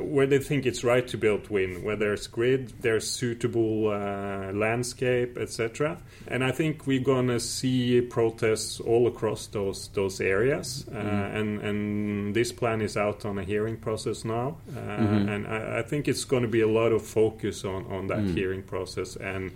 where 0.00 0.26
they 0.26 0.38
think 0.38 0.66
it's 0.66 0.82
right 0.82 1.06
to 1.06 1.16
build 1.16 1.48
wind, 1.48 1.84
where 1.84 1.94
there's 1.96 2.26
grid, 2.26 2.72
there's 2.80 3.08
suitable 3.08 3.88
uh, 3.88 4.50
landscape, 4.52 5.38
etc. 5.38 5.98
And 6.26 6.42
I 6.42 6.50
think 6.50 6.86
we're 6.88 7.04
gonna 7.04 7.38
see 7.38 8.00
protests 8.00 8.80
all 8.80 9.06
across 9.06 9.46
those 9.46 9.88
those 9.94 10.20
areas. 10.20 10.84
Uh, 10.90 10.96
Mhm. 10.96 11.36
And 11.36 11.60
and 11.60 12.34
this 12.34 12.50
plan 12.52 12.80
is 12.82 12.96
out 12.96 13.24
on 13.24 13.38
a 13.38 13.44
hearing 13.44 13.76
process 13.76 14.24
now, 14.24 14.56
uh, 14.76 14.80
Mhm. 14.80 15.28
and 15.34 15.46
I, 15.46 15.78
I 15.78 15.82
think 15.82 16.08
it's 16.08 16.24
going 16.24 16.42
to 16.42 16.48
be 16.48 16.62
a 16.62 16.68
lot 16.68 16.90
of 16.92 17.02
focus 17.02 17.64
on 17.64 17.84
on 17.86 18.08
that 18.08 18.18
Mm. 18.24 18.34
hearing 18.34 18.62
process 18.62 19.16
and. 19.16 19.50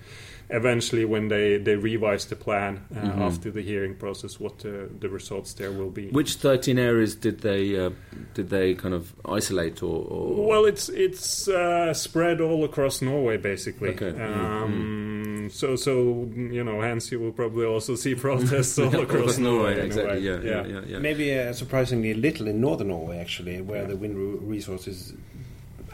Eventually, 0.52 1.04
when 1.04 1.28
they, 1.28 1.58
they 1.58 1.76
revise 1.76 2.26
the 2.26 2.36
plan 2.36 2.80
uh, 2.94 3.00
Mhm. 3.00 3.20
after 3.20 3.50
the 3.50 3.62
hearing 3.62 3.94
process, 3.94 4.40
what 4.40 4.58
the, 4.58 4.88
the 4.98 5.08
results 5.08 5.52
there 5.54 5.70
will 5.70 5.90
be. 5.90 6.08
Which 6.10 6.34
13 6.34 6.78
areas 6.78 7.14
did 7.14 7.40
they 7.40 7.78
uh, 7.78 7.90
did 8.34 8.50
they 8.50 8.74
kind 8.74 8.94
of 8.94 9.12
isolate 9.24 9.82
or, 9.82 10.04
or 10.08 10.46
Well, 10.48 10.64
it's 10.64 10.88
it's 10.88 11.46
uh, 11.48 11.94
spread 11.94 12.40
all 12.40 12.64
across 12.64 13.00
Norway, 13.02 13.36
basically. 13.36 13.90
Okay. 13.90 14.12
Mm, 14.12 14.62
Um, 14.62 15.48
So, 15.52 15.76
so 15.76 15.92
you 16.36 16.62
know, 16.64 16.80
hence 16.80 17.10
you 17.12 17.18
will 17.20 17.32
probably 17.32 17.64
also 17.64 17.96
see 17.96 18.14
protests 18.26 18.78
all 18.78 18.94
across 19.00 19.38
Norway. 19.38 19.72
in 19.74 19.80
a 19.80 19.84
exactly. 19.84 20.14
way. 20.18 20.20
Yeah, 20.24 20.40
yeah, 20.42 20.66
yeah, 20.66 20.80
yeah. 20.86 20.98
Maybe 21.00 21.26
uh, 21.38 21.52
surprisingly 21.52 22.14
little 22.14 22.46
in 22.48 22.60
northern 22.60 22.88
Norway, 22.88 23.18
actually, 23.18 23.60
where 23.62 23.84
the 23.86 23.96
wind 23.96 24.16
re- 24.16 24.38
resource 24.56 24.86
is 24.88 25.12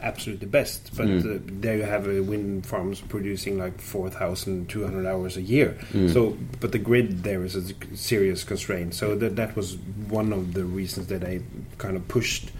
absolutely 0.01 0.47
best. 0.47 0.91
But 0.95 1.07
Mm. 1.07 1.35
uh, 1.35 1.39
there 1.61 1.77
you 1.77 1.83
have 1.83 2.07
uh, 2.07 2.23
wind 2.23 2.65
farms 2.65 3.01
producing 3.01 3.57
like 3.57 3.79
4,200 3.81 5.05
hours 5.05 5.37
a 5.37 5.41
year. 5.41 5.77
Mm. 5.93 6.11
So, 6.13 6.37
but 6.59 6.71
the 6.71 6.79
grid 6.79 7.23
there 7.23 7.43
is 7.43 7.55
a 7.55 7.63
serious 7.95 8.43
constraint. 8.43 8.93
So 8.93 9.15
that 9.15 9.35
that 9.35 9.55
was 9.55 9.77
one 10.09 10.33
of 10.33 10.53
the 10.53 10.63
reasons 10.65 11.07
that 11.07 11.23
I 11.23 11.41
kind 11.77 11.95
of 11.97 12.07
pushed 12.07 12.51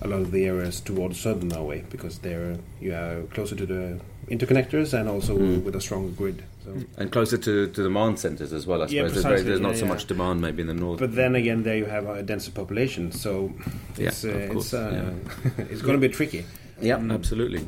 a 0.00 0.08
lot 0.08 0.20
of 0.20 0.32
the 0.32 0.46
areas 0.46 0.80
towards 0.80 1.20
southern 1.20 1.48
Norway 1.48 1.84
because 1.90 2.18
there 2.18 2.56
you 2.80 2.92
are 2.92 3.22
closer 3.34 3.54
to 3.56 3.66
the 3.66 4.00
interconnectors 4.28 4.92
and 4.98 5.08
also 5.08 5.36
Mm. 5.38 5.62
with 5.64 5.76
a 5.76 5.80
stronger 5.80 6.10
grid. 6.12 6.42
So. 6.64 6.76
and 6.96 7.10
closer 7.10 7.36
to, 7.38 7.66
to 7.66 7.82
demand 7.82 8.20
centres 8.20 8.52
as 8.52 8.68
well. 8.68 8.82
I 8.82 8.86
suppose 8.86 8.94
Yeah, 8.94 9.02
there's, 9.08 9.24
very, 9.24 9.42
there's 9.42 9.58
not 9.60 9.72
yeah, 9.72 9.78
so 9.80 9.84
yeah. 9.86 9.92
much 9.94 10.06
demand 10.06 10.40
maybe 10.40 10.60
in 10.62 10.68
the 10.68 10.74
north. 10.74 11.00
But 11.00 11.16
then 11.16 11.34
again, 11.34 11.64
there 11.64 11.76
you 11.76 11.86
have 11.86 12.06
a 12.08 12.22
denser 12.22 12.52
population, 12.52 13.10
so 13.10 13.52
Yeah, 13.98 14.08
it's 14.08 14.24
uh, 14.24 14.28
it's, 14.52 14.72
uh, 14.72 15.12
it's 15.58 15.82
going 15.82 16.00
to 16.00 16.08
be 16.08 16.12
tricky. 16.14 16.44
Yeah, 16.82 16.98
Mm. 16.98 17.12
absolutely. 17.14 17.64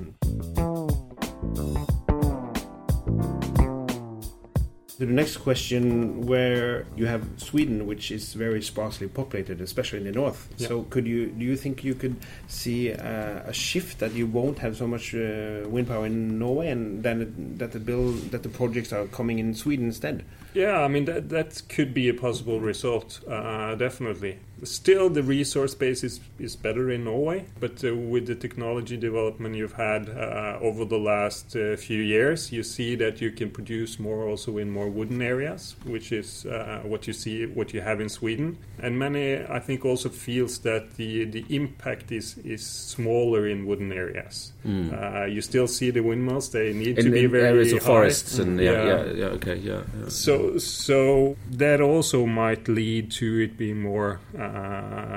To 4.97 5.07
the 5.07 5.13
next 5.13 5.39
question, 5.39 6.21
where 6.25 6.87
you 6.97 7.07
have 7.07 7.23
Sweden, 7.37 7.85
which 7.85 8.13
is 8.13 8.33
very 8.35 8.63
sparsely 8.63 9.09
populated, 9.09 9.61
especially 9.61 9.99
in 9.99 10.05
the 10.05 10.13
north. 10.13 10.49
Yeah. 10.57 10.69
So, 10.69 10.83
could 10.85 11.05
you 11.05 11.27
do 11.31 11.45
you 11.45 11.57
think 11.57 11.83
you 11.83 11.97
could 11.97 12.15
see 12.47 12.93
uh, 12.93 13.43
a 13.45 13.53
shift 13.53 13.99
that 13.99 14.13
you 14.13 14.29
won't 14.29 14.59
have 14.61 14.77
so 14.77 14.87
much 14.87 15.13
uh, 15.13 15.67
wind 15.69 15.89
power 15.89 16.07
in 16.07 16.39
Norway, 16.39 16.69
and 16.71 17.03
then 17.03 17.23
it, 17.23 17.59
that 17.59 17.73
the 17.73 17.81
bill 17.81 18.13
that 18.31 18.45
the 18.45 18.49
projects 18.49 18.93
are 18.93 19.07
coming 19.09 19.41
in 19.41 19.53
Sweden 19.55 19.87
instead? 19.87 20.23
Yeah, 20.55 20.79
I 20.85 20.87
mean 20.87 21.07
that 21.07 21.29
that 21.31 21.63
could 21.69 21.93
be 21.93 22.09
a 22.09 22.15
possible 22.15 22.61
result, 22.61 23.19
uh, 23.29 23.75
definitely. 23.75 24.39
Still, 24.65 25.11
the 25.11 25.23
resource 25.23 25.75
base 25.75 26.03
is, 26.05 26.21
is 26.39 26.57
better 26.57 26.91
in 26.91 27.05
Norway, 27.05 27.45
but 27.61 27.85
uh, 27.85 27.95
with 27.95 28.27
the 28.27 28.35
technology 28.35 28.97
development 28.97 29.55
you've 29.55 29.75
had 29.75 30.09
uh, 30.09 30.59
over 30.61 30.85
the 30.85 30.99
last 30.99 31.55
uh, 31.57 31.77
few 31.77 32.01
years, 32.03 32.51
you 32.53 32.63
see 32.63 32.95
that 32.97 33.21
you 33.21 33.31
can 33.31 33.51
produce 33.51 33.99
more 33.99 34.27
also 34.29 34.59
in 34.59 34.71
more 34.71 34.89
wooden 34.89 35.21
areas, 35.23 35.77
which 35.85 36.13
is 36.13 36.47
uh, 36.47 36.81
what 36.85 37.07
you 37.07 37.13
see, 37.13 37.47
what 37.47 37.73
you 37.75 37.81
have 37.81 38.01
in 38.01 38.09
Sweden. 38.09 38.59
And 38.79 38.99
many, 38.99 39.43
I 39.45 39.61
think, 39.61 39.85
also 39.85 40.09
feels 40.09 40.59
that 40.61 40.97
the 40.97 41.25
the 41.25 41.45
impact 41.49 42.11
is 42.13 42.39
is 42.39 42.65
smaller 42.67 43.47
in 43.47 43.67
wooden 43.67 43.93
areas. 43.93 44.53
Mm. 44.67 44.93
Uh, 44.93 45.27
you 45.27 45.41
still 45.41 45.67
see 45.67 45.91
the 45.91 46.01
windmills; 46.01 46.51
they 46.51 46.73
need 46.73 46.99
in, 46.99 47.05
to 47.07 47.11
be 47.11 47.25
in 47.25 47.31
very 47.31 47.49
areas 47.49 47.73
of 47.73 47.81
high. 47.81 47.87
forests 47.87 48.39
and 48.39 48.59
yeah, 48.61 48.73
Yeah. 48.73 48.85
yeah, 48.85 49.13
yeah, 49.13 49.27
okay, 49.37 49.57
yeah. 49.57 49.83
yeah. 50.01 50.09
So, 50.09 50.59
so 50.59 51.37
that 51.51 51.81
also 51.81 52.27
might 52.27 52.69
lead 52.69 53.11
to 53.13 53.41
it 53.45 53.57
being 53.57 53.81
more 53.81 54.21
uh, 54.39 54.54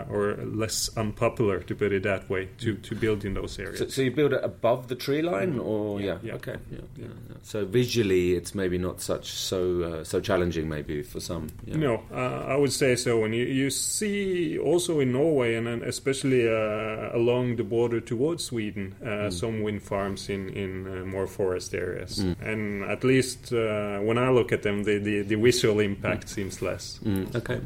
or 0.09 0.37
less 0.43 0.89
unpopular, 0.97 1.59
to 1.59 1.75
put 1.75 1.91
it 1.91 2.03
that 2.03 2.29
way, 2.29 2.49
to, 2.59 2.75
to 2.75 2.95
build 2.95 3.25
in 3.25 3.33
those 3.33 3.59
areas. 3.59 3.79
So, 3.79 3.87
so 3.87 4.01
you 4.01 4.11
build 4.11 4.33
it 4.33 4.43
above 4.43 4.87
the 4.87 4.95
tree 4.95 5.21
line, 5.21 5.59
or 5.59 6.01
yeah, 6.01 6.17
Yeah. 6.23 6.35
okay, 6.35 6.55
yeah, 6.71 6.79
yeah, 6.95 7.05
yeah. 7.29 7.35
So 7.43 7.65
visually, 7.65 8.33
it's 8.33 8.53
maybe 8.55 8.77
not 8.77 9.01
such 9.01 9.31
so 9.31 9.81
uh, 9.81 10.03
so 10.03 10.19
challenging, 10.19 10.67
maybe 10.69 11.03
for 11.03 11.19
some. 11.19 11.47
Yeah. 11.65 11.77
No, 11.77 12.03
uh, 12.11 12.45
I 12.47 12.55
would 12.55 12.73
say 12.73 12.95
so. 12.95 13.23
And 13.23 13.33
you, 13.35 13.45
you 13.45 13.69
see 13.69 14.57
also 14.57 14.99
in 14.99 15.11
Norway, 15.11 15.55
and 15.55 15.67
then 15.67 15.81
especially 15.83 16.47
uh, 16.47 17.15
along 17.15 17.55
the 17.57 17.63
border 17.63 18.01
towards 18.01 18.43
Sweden, 18.45 18.95
uh, 19.05 19.29
some 19.29 19.61
wind 19.61 19.81
farms 19.83 20.29
in 20.29 20.49
in 20.49 20.87
uh, 20.87 21.05
more 21.05 21.27
forest 21.27 21.73
areas. 21.73 22.19
Mm. 22.19 22.35
And 22.41 22.83
at 22.83 23.03
least 23.03 23.53
uh, 23.53 23.99
when 23.99 24.17
I 24.17 24.29
look 24.29 24.51
at 24.51 24.63
them, 24.63 24.83
the 24.83 24.97
the, 24.99 25.21
the 25.21 25.35
visual 25.35 25.79
impact 25.79 26.29
seems 26.29 26.61
less. 26.61 26.99
Mm, 27.03 27.35
okay. 27.35 27.59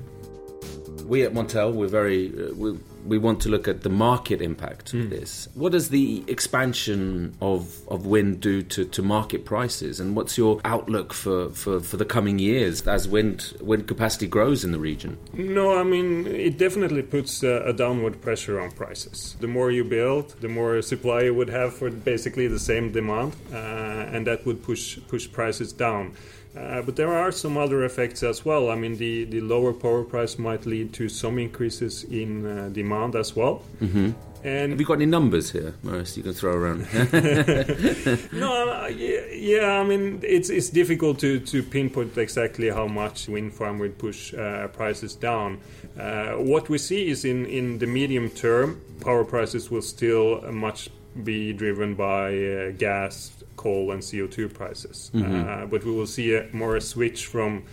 We 1.12 1.24
at 1.24 1.34
Montel, 1.34 1.74
we're 1.74 1.88
very 2.01 2.22
uh, 2.30 2.53
we, 2.53 2.70
we 3.06 3.18
want 3.18 3.41
to 3.41 3.50
look 3.50 3.68
at 3.68 3.82
the 3.82 3.89
market 3.89 4.41
impact 4.41 4.94
of 4.94 5.00
Mm. 5.01 5.10
this. 5.10 5.50
What 5.56 5.72
does 5.74 5.89
the 5.89 6.24
expansion 6.27 7.36
of, 7.41 7.62
of 7.89 8.06
wind 8.06 8.39
do 8.39 8.62
to, 8.75 8.86
to 8.86 9.01
market 9.01 9.44
prices, 9.44 10.00
and 10.00 10.15
what's 10.15 10.38
your 10.38 10.62
outlook 10.63 11.12
for, 11.13 11.50
for, 11.50 11.82
for 11.82 11.98
the 11.98 12.06
coming 12.06 12.39
years 12.39 12.88
as 12.88 13.10
wind 13.10 13.53
wind 13.60 13.84
capacity 13.88 14.27
grows 14.27 14.63
in 14.63 14.72
the 14.72 14.80
region? 14.80 15.18
No, 15.34 15.65
I 15.77 15.84
mean, 15.84 16.27
it 16.27 16.58
definitely 16.58 17.01
puts 17.01 17.44
uh, 17.44 17.72
a 17.72 17.74
downward 17.74 18.22
pressure 18.22 18.62
on 18.63 18.72
prices. 18.72 19.36
The 19.41 19.48
more 19.48 19.70
you 19.70 19.84
build, 19.84 20.25
the 20.39 20.48
more 20.60 20.82
supply 20.82 21.24
you 21.24 21.34
would 21.39 21.50
have 21.50 21.74
for 21.74 21.89
basically 21.91 22.48
the 22.48 22.60
same 22.72 22.86
demand, 22.94 23.36
uh, 23.51 24.13
and 24.13 24.25
that 24.27 24.46
would 24.46 24.63
push 24.63 24.98
push 25.10 25.30
prices 25.30 25.74
down. 25.74 26.13
Uh, 26.55 26.81
but 26.81 26.96
there 26.96 27.13
are 27.13 27.31
some 27.31 27.58
other 27.58 27.86
effects 27.86 28.24
as 28.24 28.43
well. 28.43 28.70
I 28.70 28.75
mean, 28.75 28.98
the, 28.98 29.24
the 29.25 29.39
lower 29.41 29.72
power 29.72 30.03
price 30.03 30.38
might 30.38 30.65
lead 30.65 30.93
to 30.93 31.08
some 31.08 31.39
increases 31.39 32.03
in 32.03 32.46
uh, 32.46 32.70
demand 32.70 33.15
as 33.15 33.36
well. 33.36 33.63
Mm-hmm. 33.81 34.12
And 34.43 34.72
Have 34.72 34.79
you 34.79 34.88
got 34.88 34.96
any 34.96 35.05
numbers 35.05 35.51
here, 35.51 35.75
Marius, 35.84 36.17
you 36.17 36.24
can 36.24 36.34
throw 36.34 36.53
around? 36.53 36.81
no, 38.34 38.72
uh, 38.72 38.88
yeah, 38.88 39.22
yeah, 39.31 39.79
I 39.79 39.84
mean 39.84 40.20
it's 40.24 40.50
it's 40.50 40.70
difficult 40.70 41.20
to, 41.20 41.39
to 41.39 41.62
pinpoint 41.62 42.17
exactly 42.17 42.70
how 42.70 42.88
much 42.88 43.27
wind 43.27 43.53
farm 43.53 43.77
would 43.77 44.00
push 44.00 44.34
uh, 44.34 44.67
prices 44.70 45.13
down. 45.13 45.60
Uh, 45.98 46.31
what 46.31 46.70
we 46.70 46.79
see 46.79 47.08
is 47.10 47.24
in, 47.24 47.46
in 47.46 47.77
the 47.77 47.86
medium 47.86 48.31
term, 48.31 48.81
power 49.01 49.24
prices 49.24 49.70
will 49.70 49.84
still 49.84 50.41
much 50.51 50.89
be 51.24 51.53
driven 51.53 51.93
by 51.93 52.36
uh, 52.36 52.72
gas, 52.72 53.40
coal, 53.63 53.91
and 53.94 54.01
CO2 54.10 54.38
prices. 54.53 54.98
Uh, 55.13 55.65
but 55.72 55.80
we 55.88 55.91
will 55.98 56.12
see 56.18 56.27
a, 56.39 56.41
more 56.62 56.75
a 56.75 56.82
switch 56.94 57.22
from 57.34 57.63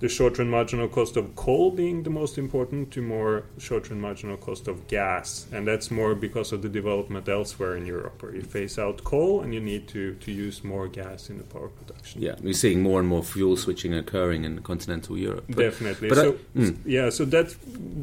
the 0.00 0.08
short-run 0.08 0.48
marginal 0.48 0.88
cost 0.88 1.16
of 1.16 1.34
coal 1.34 1.70
being 1.72 2.04
the 2.04 2.10
most 2.10 2.38
important 2.38 2.90
to 2.94 3.02
more 3.02 3.34
short-run 3.58 4.00
marginal 4.00 4.36
cost 4.36 4.68
of 4.68 4.76
gas, 4.86 5.46
and 5.52 5.66
that's 5.66 5.90
more 5.90 6.14
because 6.14 6.52
of 6.52 6.62
the 6.62 6.68
development 6.68 7.28
elsewhere 7.28 7.76
in 7.76 7.84
Europe, 7.84 8.22
where 8.22 8.34
you 8.34 8.42
phase 8.42 8.78
out 8.78 9.02
coal 9.02 9.40
and 9.42 9.52
you 9.52 9.60
need 9.60 9.88
to, 9.88 10.14
to 10.24 10.30
use 10.30 10.62
more 10.62 10.86
gas 11.00 11.30
in 11.30 11.36
the 11.38 11.44
power 11.54 11.68
production. 11.68 12.22
yeah, 12.22 12.36
we're 12.42 12.52
seeing 12.64 12.80
more 12.80 13.00
and 13.00 13.08
more 13.08 13.24
fuel 13.24 13.56
switching 13.56 13.92
occurring 13.94 14.44
in 14.44 14.60
continental 14.62 15.18
Europe. 15.18 15.44
But- 15.48 15.58
Definitely. 15.68 16.08
but 16.08 16.18
I- 16.18 16.22
so 16.22 16.32
mm. 16.56 16.76
yeah, 16.84 17.10
so 17.10 17.24
that 17.34 17.48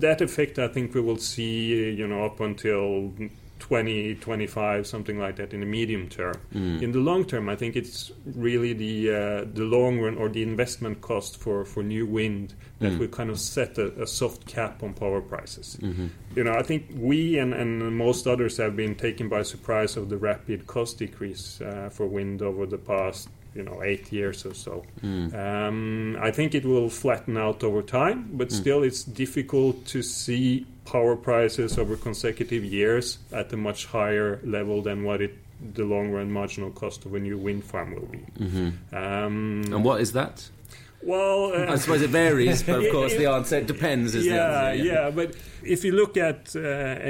that 0.06 0.20
effect 0.28 0.60
I 0.60 0.68
think 0.68 0.94
we 0.94 1.02
will 1.02 1.22
see, 1.34 1.92
you 2.00 2.08
know, 2.08 2.26
up 2.26 2.40
until 2.50 3.14
2025, 3.60 4.86
something 4.88 5.20
like 5.20 5.36
that, 5.38 5.54
in 5.54 5.60
the 5.62 5.66
medium 5.66 6.08
term. 6.10 6.34
Mm. 6.54 6.82
In 6.82 6.92
the 6.92 7.00
long 7.00 7.26
term, 7.26 7.50
I 7.50 7.56
think 7.56 7.76
it's 7.76 8.12
really 8.26 8.74
the 8.74 9.10
uh, 9.10 9.46
the 9.54 9.64
long 9.64 10.00
run 10.00 10.18
or 10.18 10.30
the 10.30 10.44
investment 10.44 11.02
cost 11.02 11.38
for, 11.38 11.66
for 11.66 11.84
new 11.84 12.06
wind 12.06 12.54
that 12.80 12.92
Mm. 12.94 13.00
will 13.00 13.08
kind 13.08 13.30
of 13.30 13.40
set 13.40 13.78
a, 13.78 14.02
a 14.02 14.06
soft 14.08 14.46
cap 14.46 14.84
on 14.84 14.94
power 14.94 15.22
prices. 15.22 15.78
Mhm. 15.82 16.10
You 16.36 16.44
know, 16.44 16.54
I 16.54 16.62
think 16.64 16.86
we 16.96 17.38
and, 17.40 17.54
and 17.54 17.98
most 17.98 18.28
others 18.28 18.58
have 18.58 18.76
been 18.76 18.96
taken 18.96 19.30
by 19.30 19.44
surprise 19.44 19.96
of 19.98 20.10
the 20.10 20.18
rapid 20.18 20.68
cost 20.68 21.00
decrease 21.00 21.62
uh, 21.62 21.90
for 21.90 22.06
wind 22.06 22.42
over 22.42 22.66
the 22.66 22.78
past, 22.78 23.30
you 23.56 23.64
know, 23.64 23.82
eight 23.82 24.12
years 24.12 24.46
or 24.46 24.54
so. 24.54 24.84
Mm. 25.02 25.34
Um, 25.34 26.18
I 26.22 26.32
think 26.32 26.54
it 26.54 26.66
will 26.66 26.90
flatten 26.90 27.38
out 27.38 27.64
over 27.64 27.82
time, 27.82 28.30
but 28.34 28.52
still, 28.52 28.84
it's 28.84 29.04
difficult 29.06 29.86
to 29.86 30.02
see 30.02 30.66
power 30.86 31.16
prices 31.16 31.78
over 31.78 31.96
consecutive 31.96 32.64
years 32.64 33.18
at 33.32 33.52
a 33.54 33.58
much 33.58 33.86
higher 33.88 34.40
level 34.44 34.82
than 34.82 35.04
what 35.04 35.22
it 35.22 35.34
the 35.74 35.84
long 35.84 36.12
run 36.12 36.30
marginal 36.32 36.70
cost 36.72 37.06
of 37.06 37.14
a 37.16 37.20
new 37.20 37.38
wind 37.38 37.64
farm 37.64 37.94
will 37.96 38.08
be. 38.08 38.20
Mhm. 38.40 38.74
Um, 38.94 39.64
And 39.74 39.84
what 39.86 40.02
is 40.02 40.12
that? 40.12 40.50
well, 41.02 41.54
uh, 41.56 41.72
I 41.74 41.78
suppose 41.78 42.02
it 42.02 42.10
varies, 42.10 42.62
but 42.64 42.84
of 42.84 42.92
course 42.96 43.16
the 43.16 43.28
answer 43.28 43.58
it 43.60 43.68
depends. 43.68 44.16
Is 44.16 44.26
yeah, 44.26 44.70
answer, 44.70 44.84
yeah, 44.84 45.12
But 45.12 45.36
if 45.64 45.86
you 45.86 45.94
look 45.94 46.18
at 46.18 46.56
uh, 46.56 46.60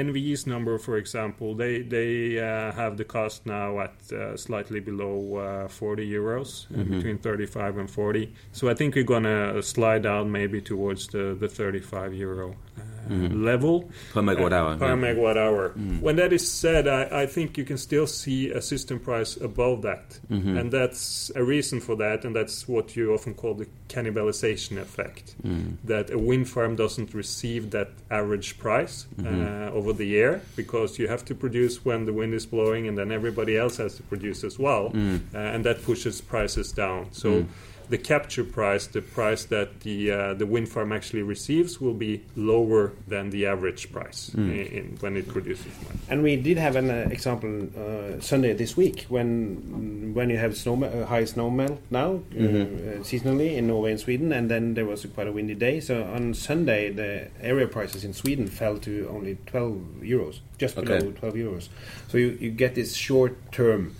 NVE's 0.04 0.46
number, 0.46 0.78
for 0.78 0.96
example, 0.96 1.54
they 1.56 1.82
they 1.82 2.38
uh, 2.38 2.72
have 2.72 2.96
the 2.96 3.04
cost 3.04 3.46
now 3.46 3.80
at 3.80 3.94
uh, 4.12 4.36
slightly 4.36 4.80
below 4.80 5.64
uh, 5.66 5.68
40 5.68 6.06
euros, 6.08 6.66
uh, 6.70 6.78
Mhm. 6.78 6.90
between 6.90 7.18
35 7.18 7.78
and 7.78 7.90
40. 7.90 8.32
So 8.52 8.68
I 8.70 8.74
think 8.74 8.94
we're 8.94 9.04
gonna 9.14 9.60
slide 9.62 10.02
down 10.02 10.30
maybe 10.30 10.60
towards 10.60 11.08
the 11.08 11.34
the 11.40 11.48
35 11.48 12.14
euro 12.14 12.54
Mhm. 13.08 13.44
level 13.44 13.88
per 14.12 14.22
megawatt 14.22 14.52
hour. 14.52 14.76
per 14.76 14.86
yeah. 14.88 14.96
megawatt 14.96 15.36
hour. 15.36 15.72
Mm. 15.78 16.00
When 16.00 16.16
that 16.16 16.32
is 16.32 16.50
said, 16.50 16.86
I, 16.88 17.22
I 17.22 17.26
think 17.26 17.56
you 17.58 17.64
can 17.64 17.78
still 17.78 18.06
see 18.06 18.50
a 18.50 18.60
system 18.60 18.98
price 18.98 19.36
above 19.36 19.82
that. 19.82 20.18
Mhm. 20.30 20.58
And 20.58 20.70
that's 20.72 21.30
a 21.34 21.42
reason 21.44 21.80
for 21.80 21.96
that, 21.96 22.24
and 22.24 22.34
that's 22.34 22.66
what 22.68 22.96
you 22.96 23.12
often 23.14 23.34
call 23.34 23.54
the 23.54 23.66
cannibalization 23.88 24.78
effect 24.78 25.34
Mm. 25.42 25.76
that 25.84 26.10
a 26.10 26.18
wind 26.18 26.48
farm 26.48 26.76
doesn't 26.76 27.14
receive 27.14 27.70
that 27.70 27.88
average 28.10 28.58
price 28.58 29.06
uh, 29.24 29.70
over 29.78 29.92
the 29.92 30.06
year 30.06 30.40
because 30.56 30.98
you 30.98 31.08
have 31.08 31.24
to 31.24 31.34
produce 31.34 31.84
when 31.84 32.04
the 32.06 32.12
wind 32.12 32.34
is 32.34 32.46
blowing 32.46 32.88
and 32.88 32.96
then 32.98 33.10
everybody 33.12 33.56
else 33.56 33.76
has 33.78 33.96
to 33.96 34.02
produce 34.02 34.44
as 34.44 34.58
well 34.58 34.90
Mm. 34.90 35.20
uh, 35.34 35.38
and 35.54 35.64
that 35.64 35.82
pushes 35.84 36.20
prices 36.20 36.72
down 36.72 37.06
so 37.12 37.28
Mm. 37.30 37.46
The 37.88 37.98
capture 37.98 38.44
price 38.44 38.86
the 38.88 39.00
price 39.00 39.44
that 39.44 39.80
the 39.80 40.10
uh, 40.10 40.34
the 40.34 40.46
wind 40.46 40.68
farm 40.68 40.92
actually 40.92 41.22
receives 41.22 41.80
will 41.80 41.94
be 41.94 42.20
lower 42.34 42.92
than 43.08 43.30
the 43.30 43.46
average 43.46 43.92
price 43.92 44.30
Mm. 44.34 44.50
in, 44.50 44.66
in, 44.78 44.84
when 45.00 45.16
it 45.16 45.26
produces 45.28 45.66
money. 45.84 45.98
And 46.10 46.22
we 46.22 46.36
did 46.36 46.58
have 46.58 46.76
an 46.76 46.90
uh, 46.90 47.08
example 47.10 47.68
uh, 47.78 48.20
Sunday 48.20 48.52
this 48.54 48.76
week 48.76 49.06
when 49.08 50.12
when 50.14 50.30
you 50.30 50.38
have 50.38 50.56
snow 50.56 50.82
uh, 50.82 51.06
high 51.06 51.24
snow 51.26 51.50
melt 51.50 51.78
now 51.90 52.10
uh, 52.14 52.34
Mhm. 52.34 52.64
uh, 52.64 53.04
seasonally 53.04 53.56
in 53.56 53.66
Norway 53.66 53.90
and 53.92 54.00
Sweden, 54.00 54.32
and 54.32 54.50
then 54.50 54.74
there 54.74 54.86
was 54.86 55.04
a 55.04 55.08
quite 55.08 55.28
a 55.28 55.32
windy 55.32 55.54
day. 55.54 55.80
So 55.80 56.02
on 56.16 56.34
Sunday 56.34 56.90
the 56.90 57.28
area 57.40 57.66
prices 57.68 58.04
in 58.04 58.12
Sweden 58.12 58.46
fell 58.48 58.78
to 58.78 59.08
only 59.14 59.36
12 59.46 59.78
euros, 60.02 60.40
just 60.58 60.74
below 60.76 60.96
Okay. 60.96 61.12
12 61.20 61.34
euros. 61.34 61.68
So 62.08 62.18
you, 62.18 62.36
you 62.40 62.50
get 62.50 62.74
this 62.74 62.94
short 62.94 63.36
term. 63.52 63.94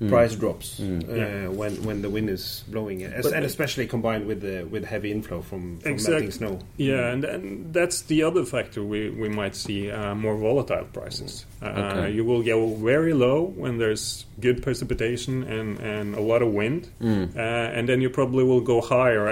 Mm. 0.00 0.10
Price 0.10 0.34
drops 0.36 0.78
Mm. 0.78 1.08
uh, 1.08 1.14
Yeah. 1.14 1.48
when 1.48 1.72
when 1.82 2.02
the 2.02 2.10
wind 2.10 2.28
is 2.28 2.64
blowing, 2.68 3.02
As- 3.02 3.24
But- 3.24 3.32
and 3.32 3.44
especially 3.46 3.86
combined 3.86 4.26
with 4.26 4.40
the 4.42 4.64
with 4.70 4.84
heavy 4.84 5.10
inflow 5.10 5.40
from, 5.40 5.78
from 5.78 5.92
Exact- 5.92 6.10
melting 6.12 6.30
snow. 6.32 6.58
Yeah, 6.76 7.12
and, 7.12 7.24
and 7.24 7.72
that's 7.72 8.02
the 8.02 8.22
other 8.22 8.44
factor 8.44 8.82
we, 8.84 9.08
we 9.08 9.28
might 9.30 9.54
see 9.56 9.90
uh, 9.90 10.14
more 10.14 10.36
volatile 10.36 10.86
prices. 10.92 11.46
Uh, 11.62 11.66
Okay. 11.96 12.12
You 12.16 12.24
will 12.26 12.42
go 12.42 12.74
very 12.74 13.14
low 13.14 13.54
when 13.56 13.78
there's 13.78 14.26
good 14.38 14.62
precipitation 14.62 15.42
and, 15.44 15.78
and 15.80 16.14
a 16.14 16.20
lot 16.20 16.42
of 16.42 16.52
wind, 16.52 16.88
Mm. 17.00 17.34
uh, 17.34 17.78
and 17.78 17.88
then 17.88 18.02
you 18.02 18.10
probably 18.10 18.44
will 18.44 18.60
go 18.60 18.80
higher. 18.82 19.26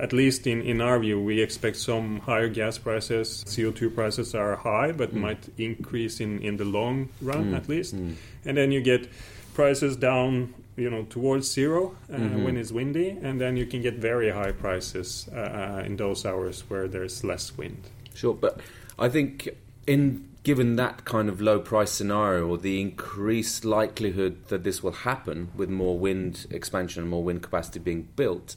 At 0.00 0.12
least 0.12 0.46
in, 0.46 0.62
in 0.62 0.80
our 0.80 0.98
view, 0.98 1.20
we 1.20 1.42
expect 1.42 1.76
some 1.76 2.20
higher 2.20 2.48
gas 2.48 2.78
prices. 2.78 3.44
CO2 3.46 3.94
prices 3.94 4.34
are 4.34 4.56
high, 4.56 4.92
but 4.92 5.10
Mm. 5.14 5.20
might 5.20 5.48
increase 5.58 6.20
in, 6.24 6.40
in 6.40 6.56
the 6.56 6.64
long 6.64 7.08
run 7.20 7.52
Mm. 7.52 7.56
at 7.56 7.68
least. 7.68 7.94
Mm. 7.96 8.14
And 8.46 8.56
then 8.56 8.72
you 8.72 8.80
get 8.80 9.08
prices 9.58 9.96
down, 9.96 10.54
you 10.76 10.88
know, 10.88 11.02
towards 11.16 11.50
zero 11.50 11.82
uh, 12.12 12.16
Mhm. 12.16 12.44
when 12.44 12.56
it's 12.56 12.70
windy, 12.70 13.08
and 13.26 13.40
then 13.40 13.56
you 13.56 13.66
can 13.66 13.82
get 13.82 13.94
very 14.10 14.30
high 14.30 14.52
prices 14.52 15.28
uh, 15.34 15.82
in 15.88 15.96
those 15.96 16.24
hours 16.28 16.56
where 16.70 16.86
there's 16.94 17.24
less 17.24 17.58
wind. 17.58 17.82
Sure, 18.14 18.34
but 18.34 18.60
I 19.06 19.08
think 19.08 19.48
in 19.86 20.02
given 20.44 20.76
that 20.76 21.04
kind 21.04 21.28
of 21.28 21.40
low 21.40 21.58
price 21.58 21.90
scenario 21.90 22.46
or 22.46 22.56
the 22.56 22.80
increased 22.80 23.64
likelihood 23.64 24.34
that 24.46 24.62
this 24.62 24.82
will 24.84 24.98
happen 25.10 25.48
with 25.56 25.68
more 25.68 25.98
wind 25.98 26.46
expansion 26.50 27.02
and 27.02 27.10
more 27.10 27.24
wind 27.24 27.42
capacity 27.42 27.80
being 27.80 28.06
built, 28.16 28.54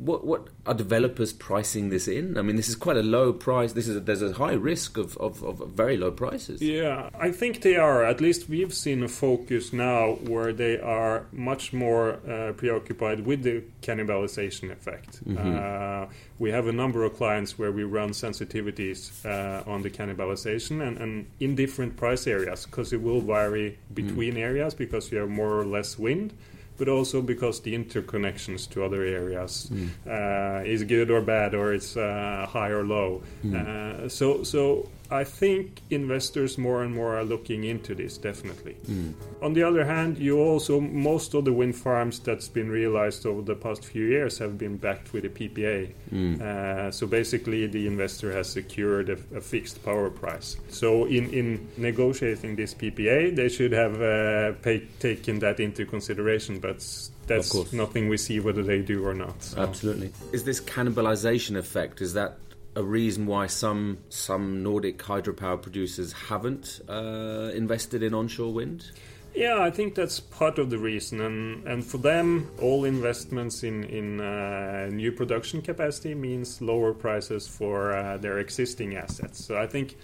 what 0.00 0.24
what 0.24 0.48
are 0.64 0.72
developers 0.72 1.32
pricing 1.32 1.90
this 1.90 2.08
in? 2.08 2.38
I 2.38 2.42
mean, 2.42 2.56
this 2.56 2.68
is 2.68 2.74
quite 2.74 2.96
a 2.96 3.02
low 3.02 3.32
price. 3.32 3.74
This 3.74 3.86
is 3.86 3.96
a, 3.96 4.00
there's 4.00 4.22
a 4.22 4.32
high 4.32 4.54
risk 4.54 4.96
of, 4.96 5.16
of, 5.18 5.42
of 5.42 5.68
very 5.68 5.98
low 5.98 6.10
prices. 6.10 6.62
Yeah, 6.62 7.10
I 7.18 7.30
think 7.30 7.60
they 7.60 7.76
are. 7.76 8.02
At 8.04 8.20
least 8.20 8.48
we've 8.48 8.72
seen 8.72 9.02
a 9.02 9.08
focus 9.08 9.72
now 9.74 10.12
where 10.24 10.52
they 10.54 10.80
are 10.80 11.26
much 11.32 11.74
more 11.74 12.14
uh, 12.28 12.52
preoccupied 12.56 13.26
with 13.26 13.42
the 13.42 13.62
cannibalization 13.82 14.72
effect. 14.72 15.22
Mhm. 15.24 15.36
Uh, 15.36 16.06
we 16.38 16.50
have 16.50 16.66
a 16.66 16.72
number 16.72 17.04
of 17.04 17.14
clients 17.16 17.58
where 17.58 17.70
we 17.70 17.84
run 17.84 18.10
sensitivities 18.10 19.24
uh, 19.26 19.70
on 19.70 19.82
the 19.82 19.90
cannibalization 19.90 20.80
and, 20.86 20.96
and 20.96 21.26
in 21.40 21.54
different 21.54 21.96
price 21.98 22.26
areas 22.26 22.64
because 22.64 22.94
it 22.94 23.02
will 23.02 23.20
vary 23.20 23.78
between 23.92 24.38
areas 24.38 24.72
because 24.74 25.12
you 25.12 25.18
have 25.18 25.28
more 25.28 25.60
or 25.60 25.66
less 25.66 25.98
wind. 25.98 26.32
But 26.80 26.88
also 26.88 27.20
because 27.20 27.60
the 27.60 27.74
interconnections 27.76 28.66
to 28.70 28.82
other 28.86 29.02
areas 29.04 29.68
Mm. 29.70 29.88
uh, 30.08 30.64
is 30.74 30.82
good 30.84 31.10
or 31.10 31.20
bad, 31.20 31.54
or 31.54 31.74
it's 31.74 31.94
uh, 31.94 32.46
high 32.48 32.70
or 32.78 32.84
low. 32.96 33.20
Mm. 33.44 33.52
Uh, 33.54 34.08
so, 34.08 34.42
so 34.44 34.88
I 35.10 35.24
think 35.24 35.80
investors 35.90 36.56
more 36.56 36.82
and 36.82 36.94
more 36.94 37.16
are 37.16 37.24
looking 37.24 37.64
into 37.64 37.94
this 37.94 38.16
definitely. 38.16 38.76
Mm. 38.88 39.14
On 39.42 39.52
the 39.52 39.62
other 39.62 39.84
hand, 39.84 40.18
you 40.18 40.38
also 40.38 40.80
most 40.80 41.34
of 41.34 41.44
the 41.44 41.52
wind 41.52 41.74
farms 41.74 42.20
that's 42.20 42.48
been 42.48 42.70
realized 42.70 43.26
over 43.26 43.42
the 43.42 43.56
past 43.56 43.84
few 43.84 44.04
years 44.04 44.38
have 44.38 44.56
been 44.56 44.76
backed 44.76 45.12
with 45.12 45.24
a 45.24 45.28
PPA. 45.28 45.92
Mm. 46.12 46.40
Uh, 46.40 46.90
so 46.90 47.06
basically, 47.06 47.66
the 47.66 47.86
investor 47.86 48.32
has 48.32 48.48
secured 48.48 49.10
a, 49.10 49.18
a 49.36 49.40
fixed 49.40 49.84
power 49.84 50.10
price. 50.10 50.56
So 50.68 51.06
in, 51.06 51.30
in 51.30 51.68
negotiating 51.76 52.56
this 52.56 52.74
PPA, 52.74 53.34
they 53.34 53.48
should 53.48 53.72
have 53.72 54.00
uh, 54.00 54.52
pay, 54.62 54.86
taken 55.00 55.40
that 55.40 55.58
into 55.58 55.86
consideration. 55.86 56.60
But 56.60 56.86
that's 57.26 57.72
nothing 57.72 58.08
we 58.08 58.16
see 58.16 58.40
whether 58.40 58.62
they 58.62 58.82
do 58.82 59.04
or 59.04 59.14
not. 59.14 59.42
So. 59.42 59.60
Absolutely. 59.60 60.12
Is 60.32 60.44
this 60.44 60.60
cannibalization 60.60 61.56
effect? 61.56 62.00
Is 62.00 62.14
that 62.14 62.38
a 62.76 62.82
reason 62.82 63.26
why 63.26 63.46
some 63.46 63.98
some 64.08 64.62
Nordic 64.62 64.98
hydropower 64.98 65.60
producers 65.60 66.12
haven't 66.12 66.80
uh, 66.88 67.50
invested 67.54 68.02
in 68.02 68.14
onshore 68.14 68.52
wind? 68.52 68.90
Yeah, 69.34 69.60
I 69.60 69.70
think 69.70 69.94
that's 69.94 70.18
part 70.18 70.58
of 70.58 70.70
the 70.70 70.78
reason, 70.78 71.20
and 71.20 71.66
and 71.66 71.84
for 71.84 71.98
them, 71.98 72.50
all 72.60 72.84
investments 72.84 73.62
in 73.62 73.84
in 73.84 74.20
uh, 74.20 74.88
new 74.90 75.12
production 75.12 75.62
capacity 75.62 76.14
means 76.14 76.60
lower 76.60 76.92
prices 76.92 77.46
for 77.46 77.92
uh, 77.92 78.16
their 78.18 78.38
existing 78.38 78.96
assets. 78.96 79.44
So 79.44 79.56
I 79.56 79.66
think 79.66 79.96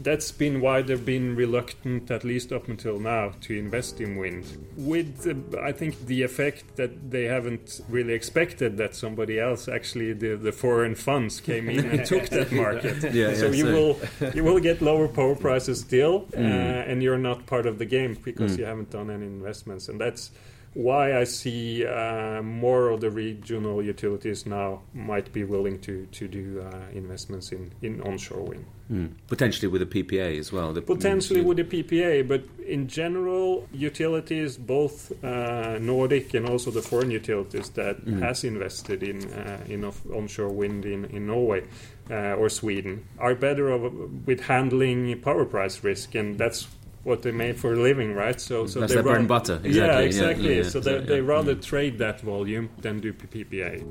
that's 0.00 0.30
been 0.32 0.60
why 0.60 0.82
they've 0.82 1.04
been 1.04 1.34
reluctant, 1.34 2.10
at 2.10 2.22
least 2.24 2.52
up 2.52 2.68
until 2.68 2.98
now, 3.00 3.32
to 3.42 3.58
invest 3.58 4.00
in 4.00 4.16
wind. 4.16 4.44
With, 4.76 5.26
uh, 5.26 5.60
I 5.60 5.72
think, 5.72 6.06
the 6.06 6.22
effect 6.22 6.76
that 6.76 7.10
they 7.10 7.24
haven't 7.24 7.80
really 7.88 8.12
expected 8.14 8.76
that 8.76 8.94
somebody 8.94 9.40
else, 9.40 9.66
actually, 9.68 10.12
the, 10.12 10.36
the 10.36 10.52
foreign 10.52 10.94
funds 10.94 11.40
came 11.40 11.68
in 11.68 11.84
and 11.90 12.04
took 12.06 12.28
that 12.36 12.52
market. 12.52 13.12
Yeah, 13.14 13.34
so 13.34 13.46
yeah, 13.46 13.52
you 13.52 13.64
so- 13.64 13.72
will 14.20 14.30
you 14.34 14.44
will 14.44 14.60
get 14.60 14.80
lower 14.80 15.08
power 15.08 15.34
prices 15.34 15.80
still, 15.80 16.26
uh, 16.34 16.38
Mm. 16.38 16.88
and 16.90 17.02
you're 17.02 17.18
not 17.18 17.46
part 17.46 17.66
of 17.66 17.78
the 17.78 17.84
game 17.86 18.16
because 18.24 18.52
Mm. 18.54 18.58
you 18.58 18.64
haven't 18.66 18.90
done 18.90 19.10
any 19.10 19.26
investments, 19.26 19.88
and 19.88 20.00
that's 20.00 20.30
why 20.74 21.16
I 21.18 21.24
see 21.24 21.84
uh, 21.86 22.42
more 22.42 22.90
of 22.90 23.00
the 23.00 23.10
regional 23.10 23.82
utilities 23.82 24.46
now 24.46 24.82
might 24.94 25.32
be 25.32 25.44
willing 25.44 25.78
to 25.80 26.06
to 26.12 26.28
do 26.28 26.60
uh, 26.60 26.80
investments 26.94 27.52
in 27.52 27.70
in 27.82 28.00
onshore 28.02 28.42
wind. 28.42 28.64
Mm. 28.90 29.10
Potentially 29.26 29.68
with 29.68 29.82
a 29.82 29.86
PPA 29.86 30.38
as 30.38 30.50
well. 30.50 30.72
the- 30.72 30.80
Potentially 30.80 31.42
with 31.42 31.58
a 31.58 31.64
PPA, 31.64 32.26
but 32.26 32.42
in 32.66 32.88
general, 32.88 33.68
utilities, 33.70 34.56
both 34.56 35.12
uh, 35.22 35.78
Nordic 35.78 36.32
and 36.32 36.48
also 36.48 36.70
the 36.70 36.80
foreign 36.80 37.10
utilities 37.10 37.68
that 37.70 37.96
Mm. 38.06 38.22
has 38.22 38.44
invested 38.44 39.02
in 39.02 39.18
uh, 39.32 39.60
in 39.68 39.84
off- 39.84 40.06
onshore 40.10 40.48
wind 40.62 40.84
in, 40.86 41.04
in 41.16 41.26
Norway 41.26 41.64
uh, 42.10 42.40
or 42.40 42.48
Sweden, 42.48 43.04
are 43.18 43.34
better 43.34 43.68
of, 43.68 43.82
with 44.26 44.40
handling 44.48 45.20
power 45.20 45.44
price 45.44 45.84
risk, 45.84 46.14
and 46.14 46.38
that's 46.38 46.66
what 47.04 47.22
they 47.22 47.32
made 47.32 47.56
for 47.58 47.72
a 47.72 47.76
living, 47.76 48.14
right? 48.14 48.40
So, 48.40 48.66
so 48.66 48.80
That's 48.80 48.90
they 48.90 48.96
their 48.96 49.02
bread 49.02 49.18
and 49.18 49.28
butter. 49.28 49.60
Exactly. 49.64 49.72
Yeah, 49.78 49.98
yeah, 49.98 50.06
exactly. 50.06 50.48
yeah, 50.56 50.62
yeah. 50.62 50.68
So 50.68 50.80
they, 50.80 50.98
they 51.00 51.20
rather 51.20 51.54
trade 51.54 51.98
that 51.98 52.20
volume 52.20 52.70
than 52.80 53.00
do 53.00 53.12
P- 53.12 53.44
PPA. 53.44 53.84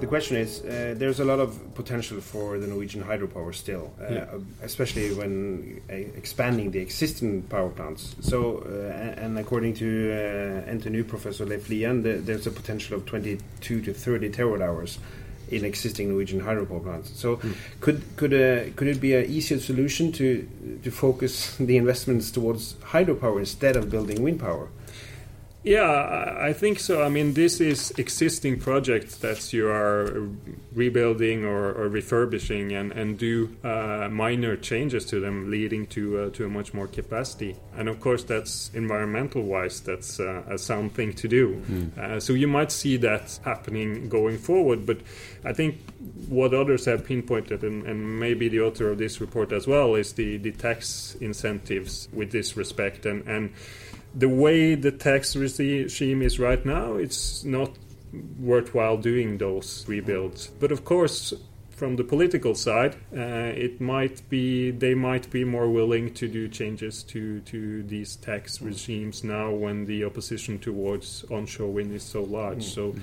The 0.00 0.06
question 0.06 0.36
is, 0.36 0.60
uh, 0.60 0.94
there's 0.96 1.18
a 1.18 1.24
lot 1.24 1.40
of 1.40 1.74
potential 1.74 2.20
for 2.20 2.56
the 2.60 2.68
Norwegian 2.68 3.02
hydropower 3.02 3.52
still, 3.52 3.92
uh, 4.00 4.12
Yeah. 4.14 4.26
especially 4.62 5.12
when 5.12 5.80
uh, 5.90 5.94
expanding 5.94 6.70
the 6.70 6.78
existing 6.78 7.42
power 7.42 7.70
plants. 7.70 8.14
So, 8.20 8.58
uh, 8.64 8.92
and 8.94 9.18
and 9.18 9.38
according 9.38 9.74
to 9.74 9.86
uh, 10.12 10.70
NTNU 10.70 11.08
professor 11.08 11.44
Leif 11.44 11.68
Lia, 11.68 11.92
the, 11.94 12.12
there's 12.12 12.46
a 12.46 12.52
potential 12.52 12.96
of 12.96 13.06
22 13.06 13.80
to 13.80 13.92
30 13.92 14.30
terawatt 14.30 14.62
hours 14.62 14.98
in 15.50 15.64
existing 15.64 16.08
Norwegian 16.10 16.40
hydropower 16.40 16.82
plants. 16.82 17.10
So, 17.14 17.40
could 17.80 18.02
could 18.16 18.34
uh, 18.34 18.70
could 18.76 18.88
it 18.88 19.00
be 19.00 19.14
an 19.14 19.26
easier 19.26 19.58
solution 19.58 20.12
to 20.12 20.48
to 20.82 20.90
focus 20.90 21.56
the 21.60 21.76
investments 21.76 22.30
towards 22.30 22.74
hydropower 22.74 23.38
instead 23.38 23.76
of 23.76 23.90
building 23.90 24.22
wind 24.22 24.40
power? 24.40 24.68
Yeah, 25.64 26.36
I 26.40 26.52
think 26.52 26.78
so. 26.78 27.02
I 27.02 27.08
mean, 27.08 27.34
this 27.34 27.60
is 27.60 27.90
existing 27.98 28.60
projects 28.60 29.16
that 29.18 29.52
you 29.52 29.66
are 29.68 30.28
rebuilding 30.72 31.44
or, 31.44 31.72
or 31.72 31.88
refurbishing 31.88 32.72
and, 32.72 32.92
and 32.92 33.18
do 33.18 33.56
uh, 33.64 34.08
minor 34.08 34.56
changes 34.56 35.04
to 35.06 35.18
them, 35.18 35.50
leading 35.50 35.86
to 35.88 36.20
uh, 36.20 36.30
to 36.30 36.46
a 36.46 36.48
much 36.48 36.72
more 36.72 36.86
capacity. 36.86 37.56
And 37.76 37.88
of 37.88 37.98
course, 37.98 38.22
that's 38.22 38.70
environmental 38.72 39.42
wise, 39.42 39.80
that's 39.80 40.20
uh, 40.20 40.44
a 40.48 40.58
sound 40.58 40.94
thing 40.94 41.12
to 41.14 41.28
do. 41.28 41.60
Uh, 42.00 42.20
so 42.20 42.34
you 42.34 42.46
might 42.46 42.70
see 42.70 42.96
that 42.98 43.40
happening 43.44 44.08
going 44.08 44.38
forward. 44.38 44.86
But 44.86 44.98
I 45.44 45.52
think 45.52 45.80
what 46.28 46.54
others 46.54 46.84
have 46.84 47.04
pinpointed, 47.04 47.64
and, 47.64 47.84
and 47.84 48.20
maybe 48.20 48.48
the 48.48 48.60
author 48.60 48.90
of 48.90 48.98
this 48.98 49.20
report 49.20 49.52
as 49.52 49.66
well, 49.66 49.96
is 49.96 50.12
the, 50.12 50.36
the 50.36 50.52
tax 50.52 51.16
incentives 51.20 52.08
with 52.12 52.30
this 52.30 52.56
respect 52.56 53.06
and 53.06 53.26
and 53.26 53.50
the 54.14 54.28
way 54.28 54.74
the 54.74 54.90
tax 54.90 55.36
regime 55.36 56.22
is 56.22 56.38
right 56.38 56.64
now, 56.64 56.94
it's 56.94 57.44
not 57.44 57.70
worthwhile 58.40 58.96
doing 58.96 59.38
those 59.38 59.84
rebuilds. 59.86 60.48
But 60.60 60.72
of 60.72 60.84
course, 60.84 61.34
from 61.70 61.96
the 61.96 62.04
political 62.04 62.54
side, 62.54 62.96
uh, 63.16 63.52
it 63.54 63.80
might 63.80 64.28
be 64.28 64.72
they 64.72 64.94
might 64.94 65.30
be 65.30 65.44
more 65.44 65.70
willing 65.70 66.12
to 66.14 66.26
do 66.26 66.48
changes 66.48 67.02
to 67.04 67.40
to 67.40 67.82
these 67.84 68.16
tax 68.16 68.60
regimes 68.60 69.22
now 69.22 69.50
when 69.50 69.86
the 69.86 70.04
opposition 70.04 70.58
towards 70.58 71.24
onshore 71.30 71.72
wind 71.72 71.92
is 71.94 72.02
so 72.02 72.22
large. 72.24 72.64
So. 72.64 72.94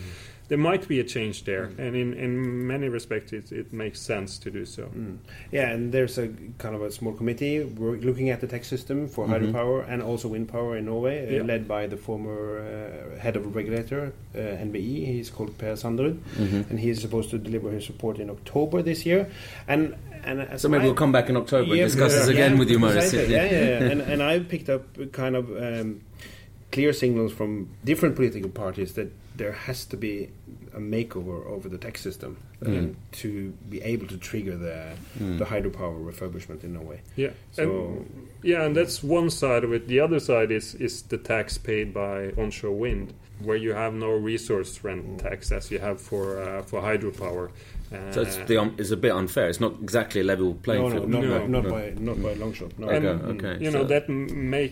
There 0.47 0.57
might 0.59 0.87
be 0.87 0.99
a 0.99 1.03
change 1.03 1.43
there, 1.45 1.71
and 1.79 1.95
in, 1.95 2.13
in 2.13 2.67
many 2.67 2.87
respects, 2.87 3.33
it, 3.33 3.51
it 3.51 3.73
makes 3.73 3.99
sense 3.99 4.37
to 4.39 4.51
do 4.51 4.63
so. 4.65 4.83
Mm. 4.83 5.17
Yeah, 5.51 5.69
and 5.71 5.91
there's 5.91 6.17
a 6.19 6.29
kind 6.59 6.75
of 6.75 6.81
a 6.83 6.91
small 6.91 7.13
committee 7.13 7.63
work, 7.63 8.03
looking 8.03 8.29
at 8.29 8.41
the 8.41 8.47
tax 8.47 8.67
system 8.67 9.07
for 9.07 9.25
hydropower 9.27 9.85
and 9.89 10.03
also 10.03 10.27
wind 10.27 10.47
power 10.49 10.77
in 10.77 10.85
Norway, 10.85 11.39
uh, 11.39 11.43
led 11.43 11.67
by 11.67 11.87
the 11.87 11.97
former 11.97 12.59
uh, 12.59 13.19
head 13.19 13.35
of 13.35 13.45
a 13.45 13.49
regulator, 13.49 14.13
uh, 14.35 14.37
NVE. 14.37 15.05
He's 15.05 15.29
called 15.31 15.57
Per 15.57 15.73
Sanderud, 15.73 16.19
Mhm. 16.37 16.69
and 16.69 16.79
he 16.79 16.89
is 16.89 17.01
supposed 17.01 17.29
to 17.31 17.37
deliver 17.39 17.71
his 17.71 17.87
report 17.89 18.19
in 18.19 18.29
October 18.29 18.81
this 18.83 19.05
year. 19.05 19.27
And 19.67 19.95
and 20.27 20.41
as 20.41 20.61
So 20.61 20.69
maybe 20.69 20.83
I- 20.83 20.85
we'll 20.87 20.95
come 20.95 21.11
back 21.11 21.29
in 21.29 21.37
October 21.37 21.75
Yeah, 21.75 21.83
and 21.83 21.91
discuss 21.91 22.11
yeah, 22.13 22.19
this 22.19 22.27
again 22.29 22.53
yeah, 22.53 22.59
with 22.59 22.69
you, 22.71 22.79
Marius. 22.79 23.09
precisely. 23.11 23.33
Yeah, 23.33 23.45
yeah, 23.45 23.79
yeah. 23.79 23.91
and 23.91 24.01
and 24.01 24.23
I 24.23 24.39
picked 24.39 24.69
up 24.69 24.83
kind 25.11 25.35
of 25.35 25.49
um, 25.55 26.01
clear 26.75 26.91
signals 26.93 27.31
from 27.39 27.49
different 27.89 28.13
political 28.19 28.49
parties 28.63 28.91
that 28.93 29.09
there 29.39 29.53
has 29.67 29.85
to 29.85 29.97
be 29.97 30.15
a 30.73 30.79
makeover 30.95 31.37
over 31.55 31.67
the 31.73 31.77
tax 31.85 31.95
system 32.07 32.31
um, 32.65 32.71
Mm. 32.71 32.95
to 33.21 33.29
be 33.73 33.79
able 33.93 34.07
to 34.13 34.17
trigger 34.29 34.55
the 34.67 34.77
Mm. 35.19 35.37
the 35.41 35.45
hydropower 35.53 35.97
refurbishment 36.11 36.59
in 36.65 36.71
Norway. 36.77 36.99
Yeah. 37.23 37.31
So 37.57 37.63
And- 37.63 38.27
Yeah, 38.51 38.65
and 38.65 38.75
that's 38.79 38.97
one 39.19 39.29
side 39.41 39.63
of 39.67 39.71
it. 39.77 39.81
The 39.93 39.99
other 40.05 40.19
side 40.29 40.49
is 40.59 40.75
is 40.87 40.93
the 41.13 41.17
tax 41.33 41.45
paid 41.69 41.87
by 42.03 42.15
onshore 42.41 42.77
wind, 42.85 43.07
where 43.47 43.59
you 43.65 43.71
have 43.83 43.93
no 44.07 44.11
resource 44.31 44.71
rent 44.87 45.03
tax 45.27 45.51
as 45.51 45.63
you 45.71 45.79
have 45.87 45.97
for 46.09 46.23
uh, 46.45 46.61
for 46.69 46.77
hydropower. 46.89 47.45
Uh, 47.93 48.11
So 48.13 48.21
it's, 48.25 48.37
the, 48.49 48.57
um, 48.61 48.69
it's 48.81 48.91
a 48.91 48.97
bit 49.05 49.11
unfair. 49.21 49.47
It's 49.51 49.59
not 49.67 49.73
exactly 49.87 50.19
a 50.21 50.27
level 50.33 50.49
playing 50.65 50.83
no, 50.83 50.89
no, 50.89 50.95
field. 50.95 51.09
not, 51.11 51.23
No. 51.23 51.39
By, 51.39 51.47
not 51.57 51.63
No. 51.63 51.69
by 51.77 51.83
not 52.09 52.17
by 52.25 52.31
a 52.37 52.39
long 52.43 52.53
shot. 52.59 52.71
No. 52.79 52.87
And, 52.95 53.05
Okay, 53.05 53.47
okay. 53.47 53.55
You 53.65 53.71
know 53.75 53.85
that 53.93 54.03
m- 54.09 54.49
may 54.53 54.65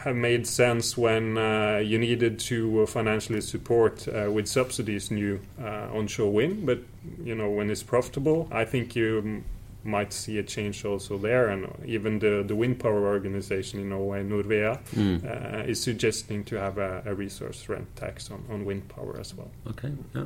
have 0.00 0.16
made 0.16 0.46
sense 0.46 0.96
when 0.96 1.36
uh, 1.36 1.76
you 1.84 1.98
needed 1.98 2.38
to 2.38 2.82
uh, 2.82 2.86
financially 2.86 3.40
support 3.40 4.06
uh, 4.08 4.30
with 4.30 4.46
subsidies 4.48 5.10
new 5.10 5.40
uh, 5.62 5.88
onshore 5.92 6.32
wind, 6.32 6.64
but 6.66 6.78
you 7.24 7.34
know 7.34 7.50
when 7.50 7.70
it's 7.70 7.82
profitable, 7.82 8.48
I 8.50 8.64
think 8.64 8.96
you 8.96 9.18
m- 9.18 9.44
might 9.84 10.12
see 10.12 10.38
a 10.38 10.42
change 10.42 10.84
also 10.84 11.18
there, 11.18 11.48
and 11.48 11.66
even 11.84 12.18
the 12.20 12.42
the 12.46 12.54
wind 12.54 12.78
power 12.78 13.06
organization 13.06 13.80
in 13.80 13.88
Norway, 13.90 14.22
NORWEA, 14.22 14.78
Mm. 14.94 15.24
uh, 15.24 15.64
is 15.70 15.82
suggesting 15.82 16.44
to 16.44 16.56
have 16.56 16.78
a, 16.78 17.02
a 17.04 17.14
resource 17.14 17.68
rent 17.68 17.94
tax 17.96 18.30
on, 18.30 18.44
on 18.50 18.64
wind 18.64 18.88
power 18.88 19.18
as 19.20 19.34
well. 19.34 19.50
Okay, 19.70 19.92
yeah. 20.14 20.24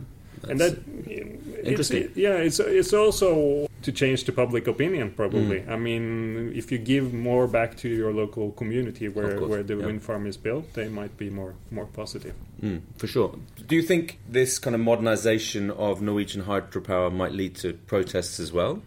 And 0.49 0.61
That's- 0.61 0.77
that 0.77 1.11
it's, 1.11 1.69
interesting. 1.69 2.11
yeah, 2.15 2.37
it's 2.37 2.61
it's 2.61 2.93
also 2.93 3.67
to 3.83 3.93
change 3.93 4.25
the 4.25 4.33
public 4.33 4.67
opinion. 4.67 5.11
Probably, 5.17 5.61
Mm. 5.61 5.69
I 5.71 5.77
mean, 5.77 6.53
if 6.55 6.71
you 6.73 6.79
give 6.79 7.13
more 7.15 7.47
back 7.47 7.77
to 7.79 7.89
your 7.89 8.13
local 8.13 8.51
community 8.53 9.09
where, 9.09 9.39
where 9.41 9.63
the 9.63 9.77
yeah. 9.77 9.87
wind 9.87 10.03
farm 10.03 10.27
is 10.27 10.37
built, 10.37 10.73
they 10.75 10.89
might 10.89 11.17
be 11.17 11.31
more 11.31 11.55
more 11.71 11.87
positive. 11.87 12.35
Mm, 12.63 12.81
for 12.97 13.07
sure. 13.07 13.35
Do 13.69 13.77
you 13.77 13.83
think 13.83 14.19
this 14.29 14.59
kind 14.59 14.75
of 14.75 14.81
modernization 14.81 15.71
of 15.71 16.01
Norwegian 16.03 16.43
hydropower 16.43 17.13
might 17.13 17.33
lead 17.33 17.55
to 17.57 17.73
protests 17.87 18.41
as 18.41 18.53
well? 18.53 18.83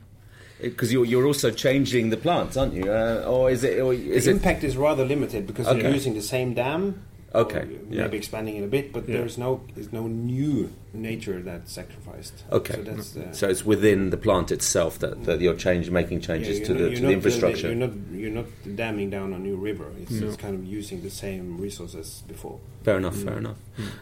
Because 0.62 0.92
you're, 0.92 1.06
you're 1.06 1.26
also 1.26 1.52
changing 1.52 2.10
the 2.10 2.18
plants, 2.18 2.58
aren't 2.58 2.74
you? 2.74 2.92
Uh, 2.92 3.24
or 3.26 3.50
is 3.50 3.64
it? 3.64 3.80
Or 3.80 3.94
is 3.94 4.26
the 4.26 4.32
impact 4.32 4.64
is 4.66 4.76
rather 4.76 5.06
limited 5.06 5.48
because 5.48 5.68
Okay. 5.68 5.82
you're 5.82 5.94
using 5.94 6.16
the 6.16 6.22
same 6.22 6.54
dam. 6.54 7.02
Okay, 7.34 7.60
or 7.60 7.70
yeah. 7.92 8.02
Maybe 8.04 8.18
expanding 8.18 8.56
it 8.58 8.64
a 8.64 8.68
bit, 8.68 8.92
but 8.92 9.08
Yeah. 9.08 9.18
there's 9.18 9.38
no 9.38 9.62
there's 9.76 9.94
no 9.94 10.08
new 10.08 10.70
nature 10.94 11.42
that's 11.42 11.72
sacrificed. 11.72 12.44
Okay. 12.52 12.76
So 12.76 12.82
that's 12.84 13.16
uh, 13.16 13.34
So 13.34 13.50
it's 13.50 13.66
within 13.66 14.10
the 14.10 14.18
plant 14.18 14.52
itself 14.52 15.00
that, 15.00 15.26
that 15.26 15.42
you're 15.42 15.56
change, 15.56 15.90
making 15.90 16.22
changes 16.22 16.60
yeah, 16.60 16.66
to 16.68 16.74
you're 16.74 16.82
the 16.82 16.84
to 16.84 16.92
you're 16.92 17.02
the 17.02 17.08
not, 17.08 17.14
infrastructure. 17.14 17.68
You're 17.68 17.88
not 17.88 17.92
you're 18.12 18.32
not 18.32 18.46
damming 18.76 19.10
down 19.10 19.34
a 19.34 19.40
new 19.40 19.56
river. 19.56 19.92
It's, 20.02 20.12
No. 20.12 20.28
it's 20.28 20.38
kind 20.38 20.56
of 20.56 20.66
using 20.66 21.02
the 21.02 21.10
same 21.10 21.58
resources 21.58 22.24
before. 22.28 22.60
Fair 22.84 22.98
enough, 22.98 23.18
fair 23.18 23.38
enough. 23.38 23.58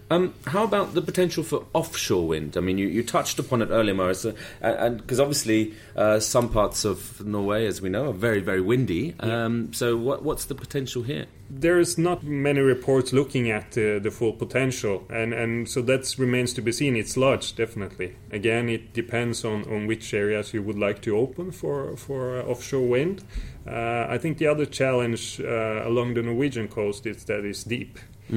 Um, 0.09 0.33
how 0.45 0.63
about 0.63 0.93
the 0.93 1.01
potential 1.01 1.43
for 1.43 1.65
offshore 1.73 2.27
wind? 2.27 2.55
I 2.57 2.61
mean, 2.61 2.77
you, 2.77 2.87
you 2.87 3.03
touched 3.03 3.39
upon 3.39 3.61
it 3.61 3.69
earlier, 3.71 3.95
Marius, 3.95 4.25
uh, 4.25 4.33
and 4.61 4.97
because 4.97 5.19
obviously 5.19 5.73
uh, 5.95 6.19
some 6.19 6.49
parts 6.49 6.85
of 6.85 7.25
Norway, 7.25 7.65
as 7.65 7.81
we 7.81 7.89
know, 7.89 8.09
are 8.09 8.13
very, 8.13 8.39
very 8.39 8.61
windy. 8.61 9.15
Um, 9.19 9.73
so, 9.73 9.97
what, 9.97 10.23
what's 10.23 10.45
the 10.45 10.55
potential 10.55 11.03
here? 11.03 11.25
There's 11.49 11.97
not 11.97 12.23
many 12.23 12.59
reports 12.59 13.13
looking 13.13 13.49
at 13.49 13.77
uh, 13.77 13.99
the 13.99 14.11
full 14.11 14.33
potential, 14.33 15.05
and, 15.09 15.33
and 15.33 15.67
so 15.67 15.81
that 15.83 16.13
remains 16.17 16.53
to 16.53 16.61
be 16.61 16.71
seen. 16.77 16.95
It's 16.95 17.17
large, 17.17 17.55
definitely. 17.55 18.15
Again, 18.31 18.69
it 18.69 18.93
depends 18.93 19.43
on, 19.43 19.63
on 19.65 19.87
which 19.87 20.13
areas 20.13 20.53
you 20.53 20.61
would 20.61 20.77
like 20.77 21.01
to 21.01 21.17
open 21.17 21.51
for 21.51 21.97
for 21.97 22.39
uh, 22.39 22.43
offshore 22.43 22.87
wind. 22.87 23.23
Uh, 23.65 24.05
I 24.09 24.17
think 24.17 24.37
the 24.37 24.47
other 24.47 24.65
challenge 24.65 25.41
uh, 25.41 25.87
along 25.87 26.13
the 26.13 26.21
Norwegian 26.21 26.67
coast 26.67 27.05
is 27.05 27.25
that 27.25 27.43
it's 27.45 27.63
deep. 27.63 27.99
Uh, 28.31 28.35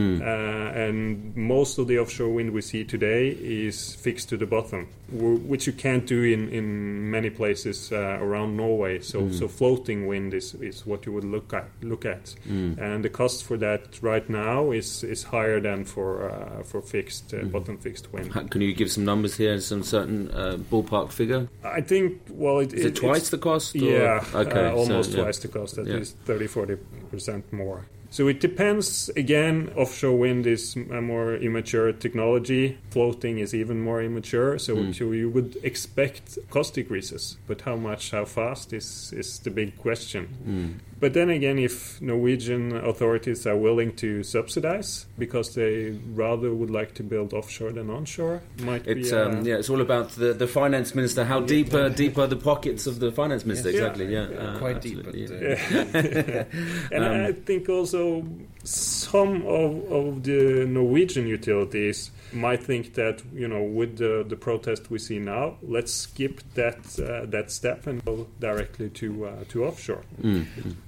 and 0.74 1.36
most 1.36 1.78
of 1.78 1.86
the 1.88 1.98
offshore 1.98 2.28
wind 2.28 2.52
we 2.52 2.60
see 2.62 2.84
today 2.84 3.28
is 3.30 3.94
fixed 3.94 4.28
to 4.28 4.36
the 4.36 4.46
bottom, 4.46 4.86
w- 5.12 5.38
which 5.38 5.66
you 5.66 5.72
can't 5.72 6.06
do 6.06 6.22
in, 6.22 6.48
in 6.50 7.10
many 7.10 7.30
places 7.30 7.90
uh, 7.92 8.18
around 8.20 8.56
Norway. 8.56 9.00
So, 9.00 9.30
so 9.32 9.48
floating 9.48 10.06
wind 10.06 10.32
is, 10.34 10.54
is 10.54 10.86
what 10.86 11.06
you 11.06 11.12
would 11.12 11.24
look 11.24 11.52
at. 11.52 11.68
Look 11.82 12.04
at, 12.04 12.34
and 12.46 13.04
the 13.04 13.08
cost 13.08 13.44
for 13.44 13.56
that 13.58 13.98
right 14.02 14.28
now 14.30 14.70
is, 14.70 15.02
is 15.04 15.24
higher 15.24 15.60
than 15.60 15.84
for 15.84 16.30
uh, 16.30 16.62
for 16.62 16.80
fixed 16.82 17.34
uh, 17.34 17.42
bottom 17.44 17.76
fixed 17.78 18.12
wind. 18.12 18.32
Can 18.50 18.60
you 18.60 18.72
give 18.74 18.90
some 18.90 19.04
numbers 19.04 19.36
here, 19.36 19.58
some 19.60 19.82
certain 19.82 20.30
uh, 20.30 20.56
ballpark 20.70 21.10
figure? 21.12 21.48
I 21.64 21.80
think 21.80 22.20
well, 22.30 22.60
it, 22.60 22.72
Is 22.72 22.84
it, 22.84 22.86
it's- 22.88 23.00
twice 23.00 23.30
the 23.30 23.38
cost? 23.38 23.74
or- 23.74 23.78
Yeah, 23.78 24.24
okay, 24.34 24.66
uh, 24.66 24.72
almost 24.74 25.10
so, 25.12 25.16
yeah. 25.18 25.22
twice 25.24 25.38
the 25.40 25.48
cost, 25.48 25.78
at 25.78 25.86
Yeah. 25.86 25.96
least 25.96 26.16
30 26.24 26.46
40% 26.46 27.52
more. 27.52 27.86
So 28.12 28.26
it 28.26 28.40
depends. 28.40 29.08
Again, 29.16 29.70
offshore 29.76 30.18
wind 30.18 30.44
is 30.46 30.74
a 30.76 31.00
more 31.00 31.36
immature 31.36 31.92
technology. 31.92 32.76
Floating 32.90 33.38
is 33.38 33.54
even 33.54 33.80
more 33.80 34.02
immature. 34.02 34.58
So, 34.58 34.74
Mm. 34.76 34.94
so 34.94 35.12
you 35.12 35.30
would 35.30 35.56
expect 35.62 36.38
cost 36.50 36.74
decreases, 36.74 37.36
but 37.46 37.60
how 37.62 37.76
much, 37.76 38.10
how 38.10 38.24
fast 38.24 38.72
is 38.72 39.12
is 39.16 39.38
the 39.38 39.50
big 39.50 39.76
question. 39.76 40.26
Mm. 40.48 40.72
But 41.00 41.14
then 41.14 41.30
again, 41.30 41.58
if 41.58 41.98
Norwegian 42.02 42.76
authorities 42.76 43.46
are 43.46 43.56
willing 43.56 43.94
to 43.96 44.22
subsidize 44.22 45.06
because 45.18 45.54
they 45.54 45.98
rather 46.12 46.52
would 46.52 46.68
like 46.70 46.92
to 46.96 47.02
build 47.02 47.32
offshore 47.32 47.72
than 47.72 47.88
onshore, 47.88 48.42
might 48.58 48.86
It's 48.86 49.10
be. 49.10 49.16
uh, 49.16 49.28
um, 49.30 49.46
yeah, 49.46 49.54
it's 49.56 49.70
all 49.70 49.80
about 49.80 50.10
the, 50.10 50.34
the 50.34 50.46
finance 50.46 50.94
minister. 50.94 51.24
How 51.24 51.40
deep 51.40 51.72
uh, 51.72 51.88
deep 51.88 52.18
are 52.18 52.26
the 52.26 52.36
pockets 52.36 52.86
of 52.86 53.00
the 53.00 53.10
finance 53.10 53.46
minister? 53.46 53.70
Yes. 53.70 53.80
Exactly. 53.80 54.12
Yeah, 54.12 54.28
Yeah, 54.28 54.36
uh, 54.36 54.58
quite 54.58 54.80
deep, 54.82 54.98
absolutely, 54.98 55.26
but, 55.26 55.40
yeah. 55.40 56.44
uh, 56.44 56.44
And 56.92 57.04
Um, 57.04 57.26
I 57.26 57.32
think 57.32 57.68
also 57.70 58.22
some 58.64 59.46
of, 59.46 59.90
of 59.90 60.22
the 60.22 60.66
Norwegian 60.68 61.26
utilities 61.26 62.10
might 62.32 62.62
think 62.62 62.94
that 62.94 63.22
you 63.32 63.48
know 63.48 63.62
with 63.62 63.96
the, 63.98 64.24
the 64.28 64.36
protest 64.36 64.90
we 64.90 64.98
see 64.98 65.18
now, 65.18 65.56
let's 65.62 65.92
skip 65.92 66.40
that 66.54 66.78
uh, 66.98 67.26
that 67.26 67.50
step 67.50 67.86
and 67.86 68.04
go 68.04 68.26
directly 68.38 68.88
to 68.90 69.26
uh, 69.26 69.44
to 69.48 69.64
offshore. 69.64 70.02
Mm. 70.22 70.46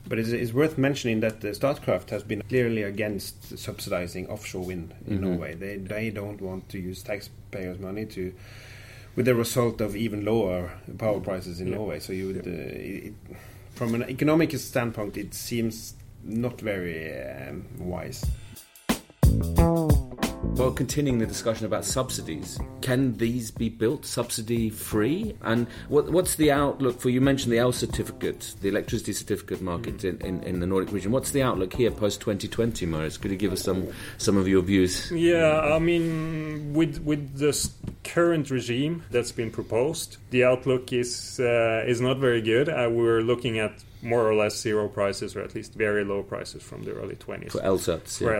But 0.09 0.18
it's, 0.18 0.31
it's 0.31 0.52
worth 0.52 0.78
mentioning 0.78 1.20
that 1.20 1.40
Statkraft 1.40 2.11
has 2.11 2.22
been 2.22 2.42
clearly 2.42 2.83
against 2.83 3.59
subsidizing 3.59 4.28
offshore 4.28 4.64
wind 4.64 4.94
in 5.07 5.18
Mhm. 5.18 5.20
Norway. 5.20 5.55
They 5.55 5.76
they 5.76 6.11
don't 6.11 6.40
want 6.40 6.68
to 6.70 6.78
use 6.78 7.02
taxpayers' 7.02 7.78
money 7.78 8.07
to, 8.07 8.33
with 9.16 9.26
the 9.26 9.35
result 9.35 9.81
of 9.81 9.96
even 9.96 10.24
lower 10.24 10.70
power 10.98 11.20
prices 11.20 11.61
in 11.61 11.68
Yeah. 11.68 11.76
Norway. 11.76 12.00
So 12.00 12.12
you 12.12 12.26
would, 12.28 12.46
uh, 12.46 12.50
it, 12.50 13.12
from 13.74 13.94
an 13.94 14.02
economic 14.09 14.52
standpoint, 14.59 15.16
it 15.16 15.35
seems 15.35 15.94
not 16.24 16.61
very 16.61 17.12
um, 17.20 17.64
wise. 17.78 18.24
Well, 20.54 20.70
continuing 20.70 21.18
the 21.18 21.26
discussion 21.26 21.64
about 21.64 21.86
subsidies, 21.86 22.60
can 22.82 23.16
these 23.16 23.50
be 23.50 23.70
built 23.70 24.04
subsidy 24.04 24.68
free? 24.68 25.34
And 25.40 25.66
what, 25.88 26.12
what's 26.12 26.34
the 26.34 26.52
outlook 26.52 27.00
for? 27.00 27.08
You 27.08 27.22
mentioned 27.22 27.52
the 27.52 27.58
L 27.58 27.72
certificate, 27.72 28.54
the 28.60 28.68
electricity 28.68 29.14
certificate 29.14 29.62
market 29.62 30.04
in, 30.04 30.20
in, 30.20 30.42
in 30.42 30.60
the 30.60 30.66
Nordic 30.66 30.92
region. 30.92 31.10
What's 31.10 31.30
the 31.30 31.42
outlook 31.42 31.72
here 31.72 31.90
post 31.90 32.20
2020, 32.20 32.84
Marius? 32.84 33.16
Could 33.16 33.30
you 33.30 33.38
give 33.38 33.52
us 33.52 33.62
some 33.62 33.88
some 34.18 34.36
of 34.36 34.46
your 34.46 34.60
views? 34.60 35.10
Yeah, 35.10 35.58
I 35.58 35.78
mean, 35.78 36.74
with 36.74 36.98
with 37.02 37.38
the 37.38 37.70
current 38.04 38.50
regime 38.50 39.04
that's 39.10 39.32
been 39.32 39.50
proposed, 39.50 40.18
the 40.30 40.44
outlook 40.44 40.92
is 40.92 41.40
uh, 41.40 41.82
is 41.86 42.02
not 42.02 42.18
very 42.18 42.42
good. 42.42 42.68
Uh, 42.68 42.90
we're 42.92 43.22
looking 43.22 43.58
at 43.58 43.82
more 44.02 44.26
or 44.28 44.34
less 44.34 44.60
zero 44.60 44.88
prices, 44.88 45.36
or 45.36 45.42
at 45.42 45.54
least 45.54 45.74
very 45.74 46.04
low 46.04 46.22
prices 46.22 46.62
from 46.62 46.84
the 46.84 46.92
early 46.92 47.16
20s. 47.16 47.52
For 47.52 47.62
for 48.18 48.24
yeah. 48.24 48.38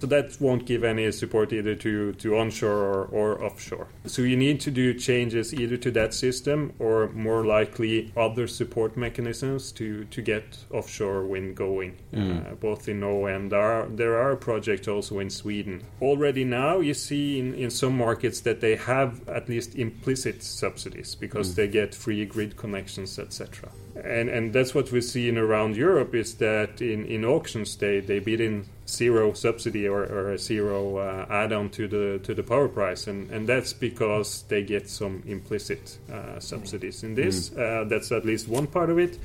So 0.00 0.06
that 0.06 0.36
won't 0.40 0.66
give 0.66 0.84
any 0.84 1.10
support 1.12 1.52
either 1.52 1.74
to, 1.76 2.12
to 2.14 2.36
onshore 2.36 2.72
or, 2.72 3.04
or 3.06 3.44
offshore. 3.44 3.88
So 4.06 4.22
you 4.22 4.36
need 4.36 4.60
to 4.60 4.70
do 4.70 4.94
changes 4.94 5.54
either 5.54 5.76
to 5.76 5.90
that 5.92 6.14
system 6.14 6.72
or 6.78 7.08
more 7.10 7.44
likely 7.44 8.12
other 8.16 8.46
support 8.46 8.96
mechanisms 8.96 9.72
to, 9.72 10.04
to 10.04 10.22
get 10.22 10.64
offshore 10.70 11.24
wind 11.26 11.56
going, 11.56 11.96
uh, 12.14 12.54
both 12.54 12.88
in 12.88 13.00
Norway 13.00 13.34
and 13.34 13.52
there 13.52 13.60
are, 13.60 13.86
there 13.88 14.18
are 14.18 14.36
projects 14.36 14.88
also 14.88 15.18
in 15.18 15.30
Sweden. 15.30 15.82
Already 16.00 16.44
now 16.44 16.80
you 16.80 16.94
see 16.94 17.38
in, 17.38 17.54
in 17.54 17.70
some 17.70 17.96
markets 17.96 18.40
that 18.40 18.60
they 18.60 18.76
have 18.76 19.28
at 19.28 19.48
least 19.48 19.74
implicit 19.76 20.42
subsidies 20.42 21.14
because 21.14 21.54
they 21.54 21.68
get 21.68 21.94
free 21.94 22.24
grid 22.24 22.56
connections, 22.56 23.18
etc. 23.18 23.70
And, 24.04 24.28
and 24.28 24.52
that's 24.52 24.74
what 24.74 24.92
we 24.92 25.00
see 25.00 25.28
in 25.28 25.38
around 25.38 25.76
Europe 25.76 26.14
is 26.14 26.34
that 26.34 26.80
in, 26.80 27.06
in 27.06 27.24
auctions 27.24 27.76
they, 27.76 28.00
they 28.00 28.18
bid 28.18 28.40
in 28.40 28.66
zero 28.86 29.32
subsidy 29.32 29.88
or, 29.88 30.04
or 30.04 30.32
a 30.32 30.38
zero 30.38 30.98
uh, 30.98 31.26
add-on 31.28 31.70
to 31.70 31.88
the 31.88 32.20
to 32.22 32.34
the 32.34 32.42
power 32.42 32.68
price, 32.68 33.06
and, 33.06 33.30
and 33.30 33.48
that's 33.48 33.72
because 33.72 34.42
they 34.48 34.62
get 34.62 34.88
some 34.88 35.22
implicit 35.26 35.98
uh, 36.12 36.38
subsidies 36.38 37.02
in 37.02 37.14
this. 37.14 37.52
Uh, 37.56 37.84
that's 37.88 38.12
at 38.12 38.24
least 38.24 38.48
one 38.48 38.66
part 38.66 38.90
of 38.90 38.98
it. 38.98 39.18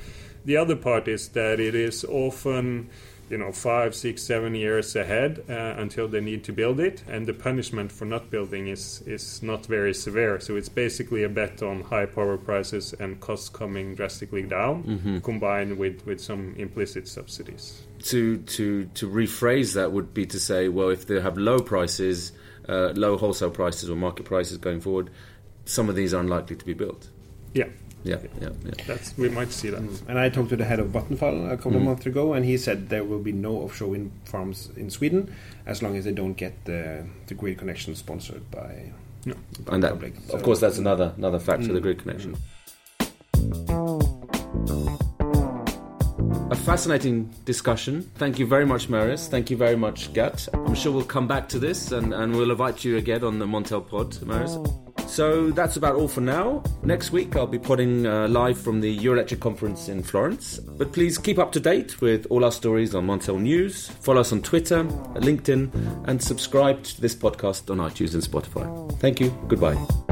The 0.44 0.56
other 0.56 0.76
part 0.76 1.06
is 1.06 1.28
that 1.28 1.60
it 1.60 1.74
is 1.74 2.04
often 2.04 2.90
you 3.32 3.38
know 3.38 3.50
five, 3.50 3.94
six, 3.94 4.22
seven 4.22 4.54
years 4.54 4.94
ahead 4.94 5.42
uh, 5.48 5.80
until 5.84 6.06
they 6.06 6.20
need 6.20 6.44
to 6.44 6.52
build 6.52 6.78
it, 6.78 7.02
and 7.08 7.26
the 7.26 7.32
punishment 7.34 7.90
for 7.90 8.04
not 8.04 8.30
building 8.30 8.68
is 8.68 9.02
is 9.06 9.42
not 9.42 9.66
very 9.66 9.94
severe. 9.94 10.38
So 10.40 10.56
it's 10.56 10.68
basically 10.68 11.24
a 11.24 11.28
bet 11.28 11.62
on 11.62 11.80
high 11.82 12.06
power 12.06 12.36
prices 12.36 12.94
and 13.00 13.18
costs 13.20 13.48
coming 13.48 13.94
drastically 13.94 14.42
down, 14.42 15.20
combined 15.24 15.78
with 15.78 16.06
with 16.06 16.20
some 16.20 16.54
implicit 16.58 17.08
subsidies. 17.08 17.82
to 18.02 18.38
to 18.56 18.84
to 18.94 19.08
rephrase 19.08 19.74
that 19.74 19.92
would 19.92 20.12
be 20.12 20.26
to 20.26 20.38
say, 20.38 20.68
well, 20.68 20.90
if 20.90 21.06
they 21.06 21.20
have 21.20 21.38
low 21.38 21.58
prices, 21.60 22.32
uh, 22.68 22.92
low 22.94 23.16
wholesale 23.16 23.50
prices 23.50 23.88
or 23.88 23.96
market 23.96 24.24
prices 24.26 24.58
going 24.58 24.80
forward, 24.80 25.10
some 25.64 25.88
of 25.88 25.96
these 25.96 26.12
are 26.14 26.20
unlikely 26.20 26.56
to 26.56 26.64
be 26.64 26.74
built. 26.74 27.08
Yeah, 27.54 27.68
Yeah, 28.04 28.16
yeah, 28.40 28.48
yeah. 28.64 28.72
that's 28.86 29.16
we 29.16 29.28
might 29.28 29.52
see 29.52 29.70
that. 29.70 29.80
And 30.08 30.18
I 30.18 30.28
talked 30.28 30.48
to 30.50 30.56
the 30.56 30.64
head 30.64 30.80
of 30.80 30.88
Vattenfall 30.88 31.52
a 31.52 31.56
couple 31.56 31.76
of 31.76 31.82
Mm. 31.82 31.86
months 31.86 32.06
ago, 32.06 32.32
and 32.34 32.44
he 32.44 32.56
said 32.58 32.88
there 32.88 33.04
will 33.04 33.20
be 33.20 33.30
no 33.32 33.56
offshore 33.58 33.90
wind 33.90 34.10
farms 34.24 34.70
in 34.76 34.90
Sweden 34.90 35.32
as 35.66 35.82
long 35.82 35.96
as 35.96 36.04
they 36.04 36.12
don't 36.12 36.34
get 36.34 36.64
the, 36.64 37.04
the 37.28 37.34
grid 37.34 37.58
connection 37.58 37.94
sponsored 37.94 38.50
by 38.50 38.92
No. 39.24 39.34
by 39.64 39.74
And 39.74 39.82
that, 39.84 39.92
public. 39.92 40.14
of 40.32 40.42
course, 40.42 40.58
that's 40.60 40.78
another 40.78 41.12
another 41.16 41.38
factor, 41.38 41.68
the 41.72 41.78
Mm. 41.78 41.82
grid 41.82 41.98
connection. 42.02 42.36
A 46.50 46.54
fascinating 46.54 47.30
discussion. 47.44 48.10
Thank 48.16 48.38
you 48.38 48.46
very 48.46 48.66
much, 48.66 48.88
Marius. 48.88 49.26
Thank 49.28 49.48
you 49.50 49.56
very 49.56 49.76
much, 49.76 50.12
Gert. 50.12 50.48
I'm 50.52 50.74
sure 50.74 50.92
we'll 50.92 51.04
come 51.04 51.26
back 51.26 51.48
to 51.50 51.58
this 51.58 51.92
and, 51.92 52.12
and 52.12 52.34
we'll 52.36 52.50
invite 52.50 52.84
you 52.84 52.96
again 52.98 53.24
on 53.24 53.38
the 53.38 53.46
Montel 53.46 53.86
pod, 53.88 54.20
Marius. 54.22 54.58
So 55.12 55.50
that's 55.50 55.76
about 55.76 55.96
all 55.96 56.08
for 56.08 56.22
now. 56.22 56.62
Next 56.82 57.12
week 57.12 57.36
I'll 57.36 57.46
be 57.46 57.58
podding 57.58 58.06
uh, 58.06 58.28
live 58.28 58.58
from 58.58 58.80
the 58.80 58.98
Eurelectric 58.98 59.40
conference 59.40 59.90
in 59.90 60.02
Florence. 60.02 60.58
But 60.58 60.94
please 60.94 61.18
keep 61.18 61.38
up 61.38 61.52
to 61.52 61.60
date 61.60 62.00
with 62.00 62.26
all 62.30 62.46
our 62.46 62.50
stories 62.50 62.94
on 62.94 63.06
Montel 63.06 63.38
News. 63.38 63.88
Follow 64.00 64.22
us 64.22 64.32
on 64.32 64.40
Twitter, 64.40 64.84
LinkedIn, 64.84 66.08
and 66.08 66.22
subscribe 66.22 66.82
to 66.84 67.00
this 67.02 67.14
podcast 67.14 67.70
on 67.70 67.76
iTunes 67.76 68.14
and 68.14 68.22
Spotify. 68.22 68.98
Thank 69.00 69.20
you. 69.20 69.28
Goodbye. 69.48 70.11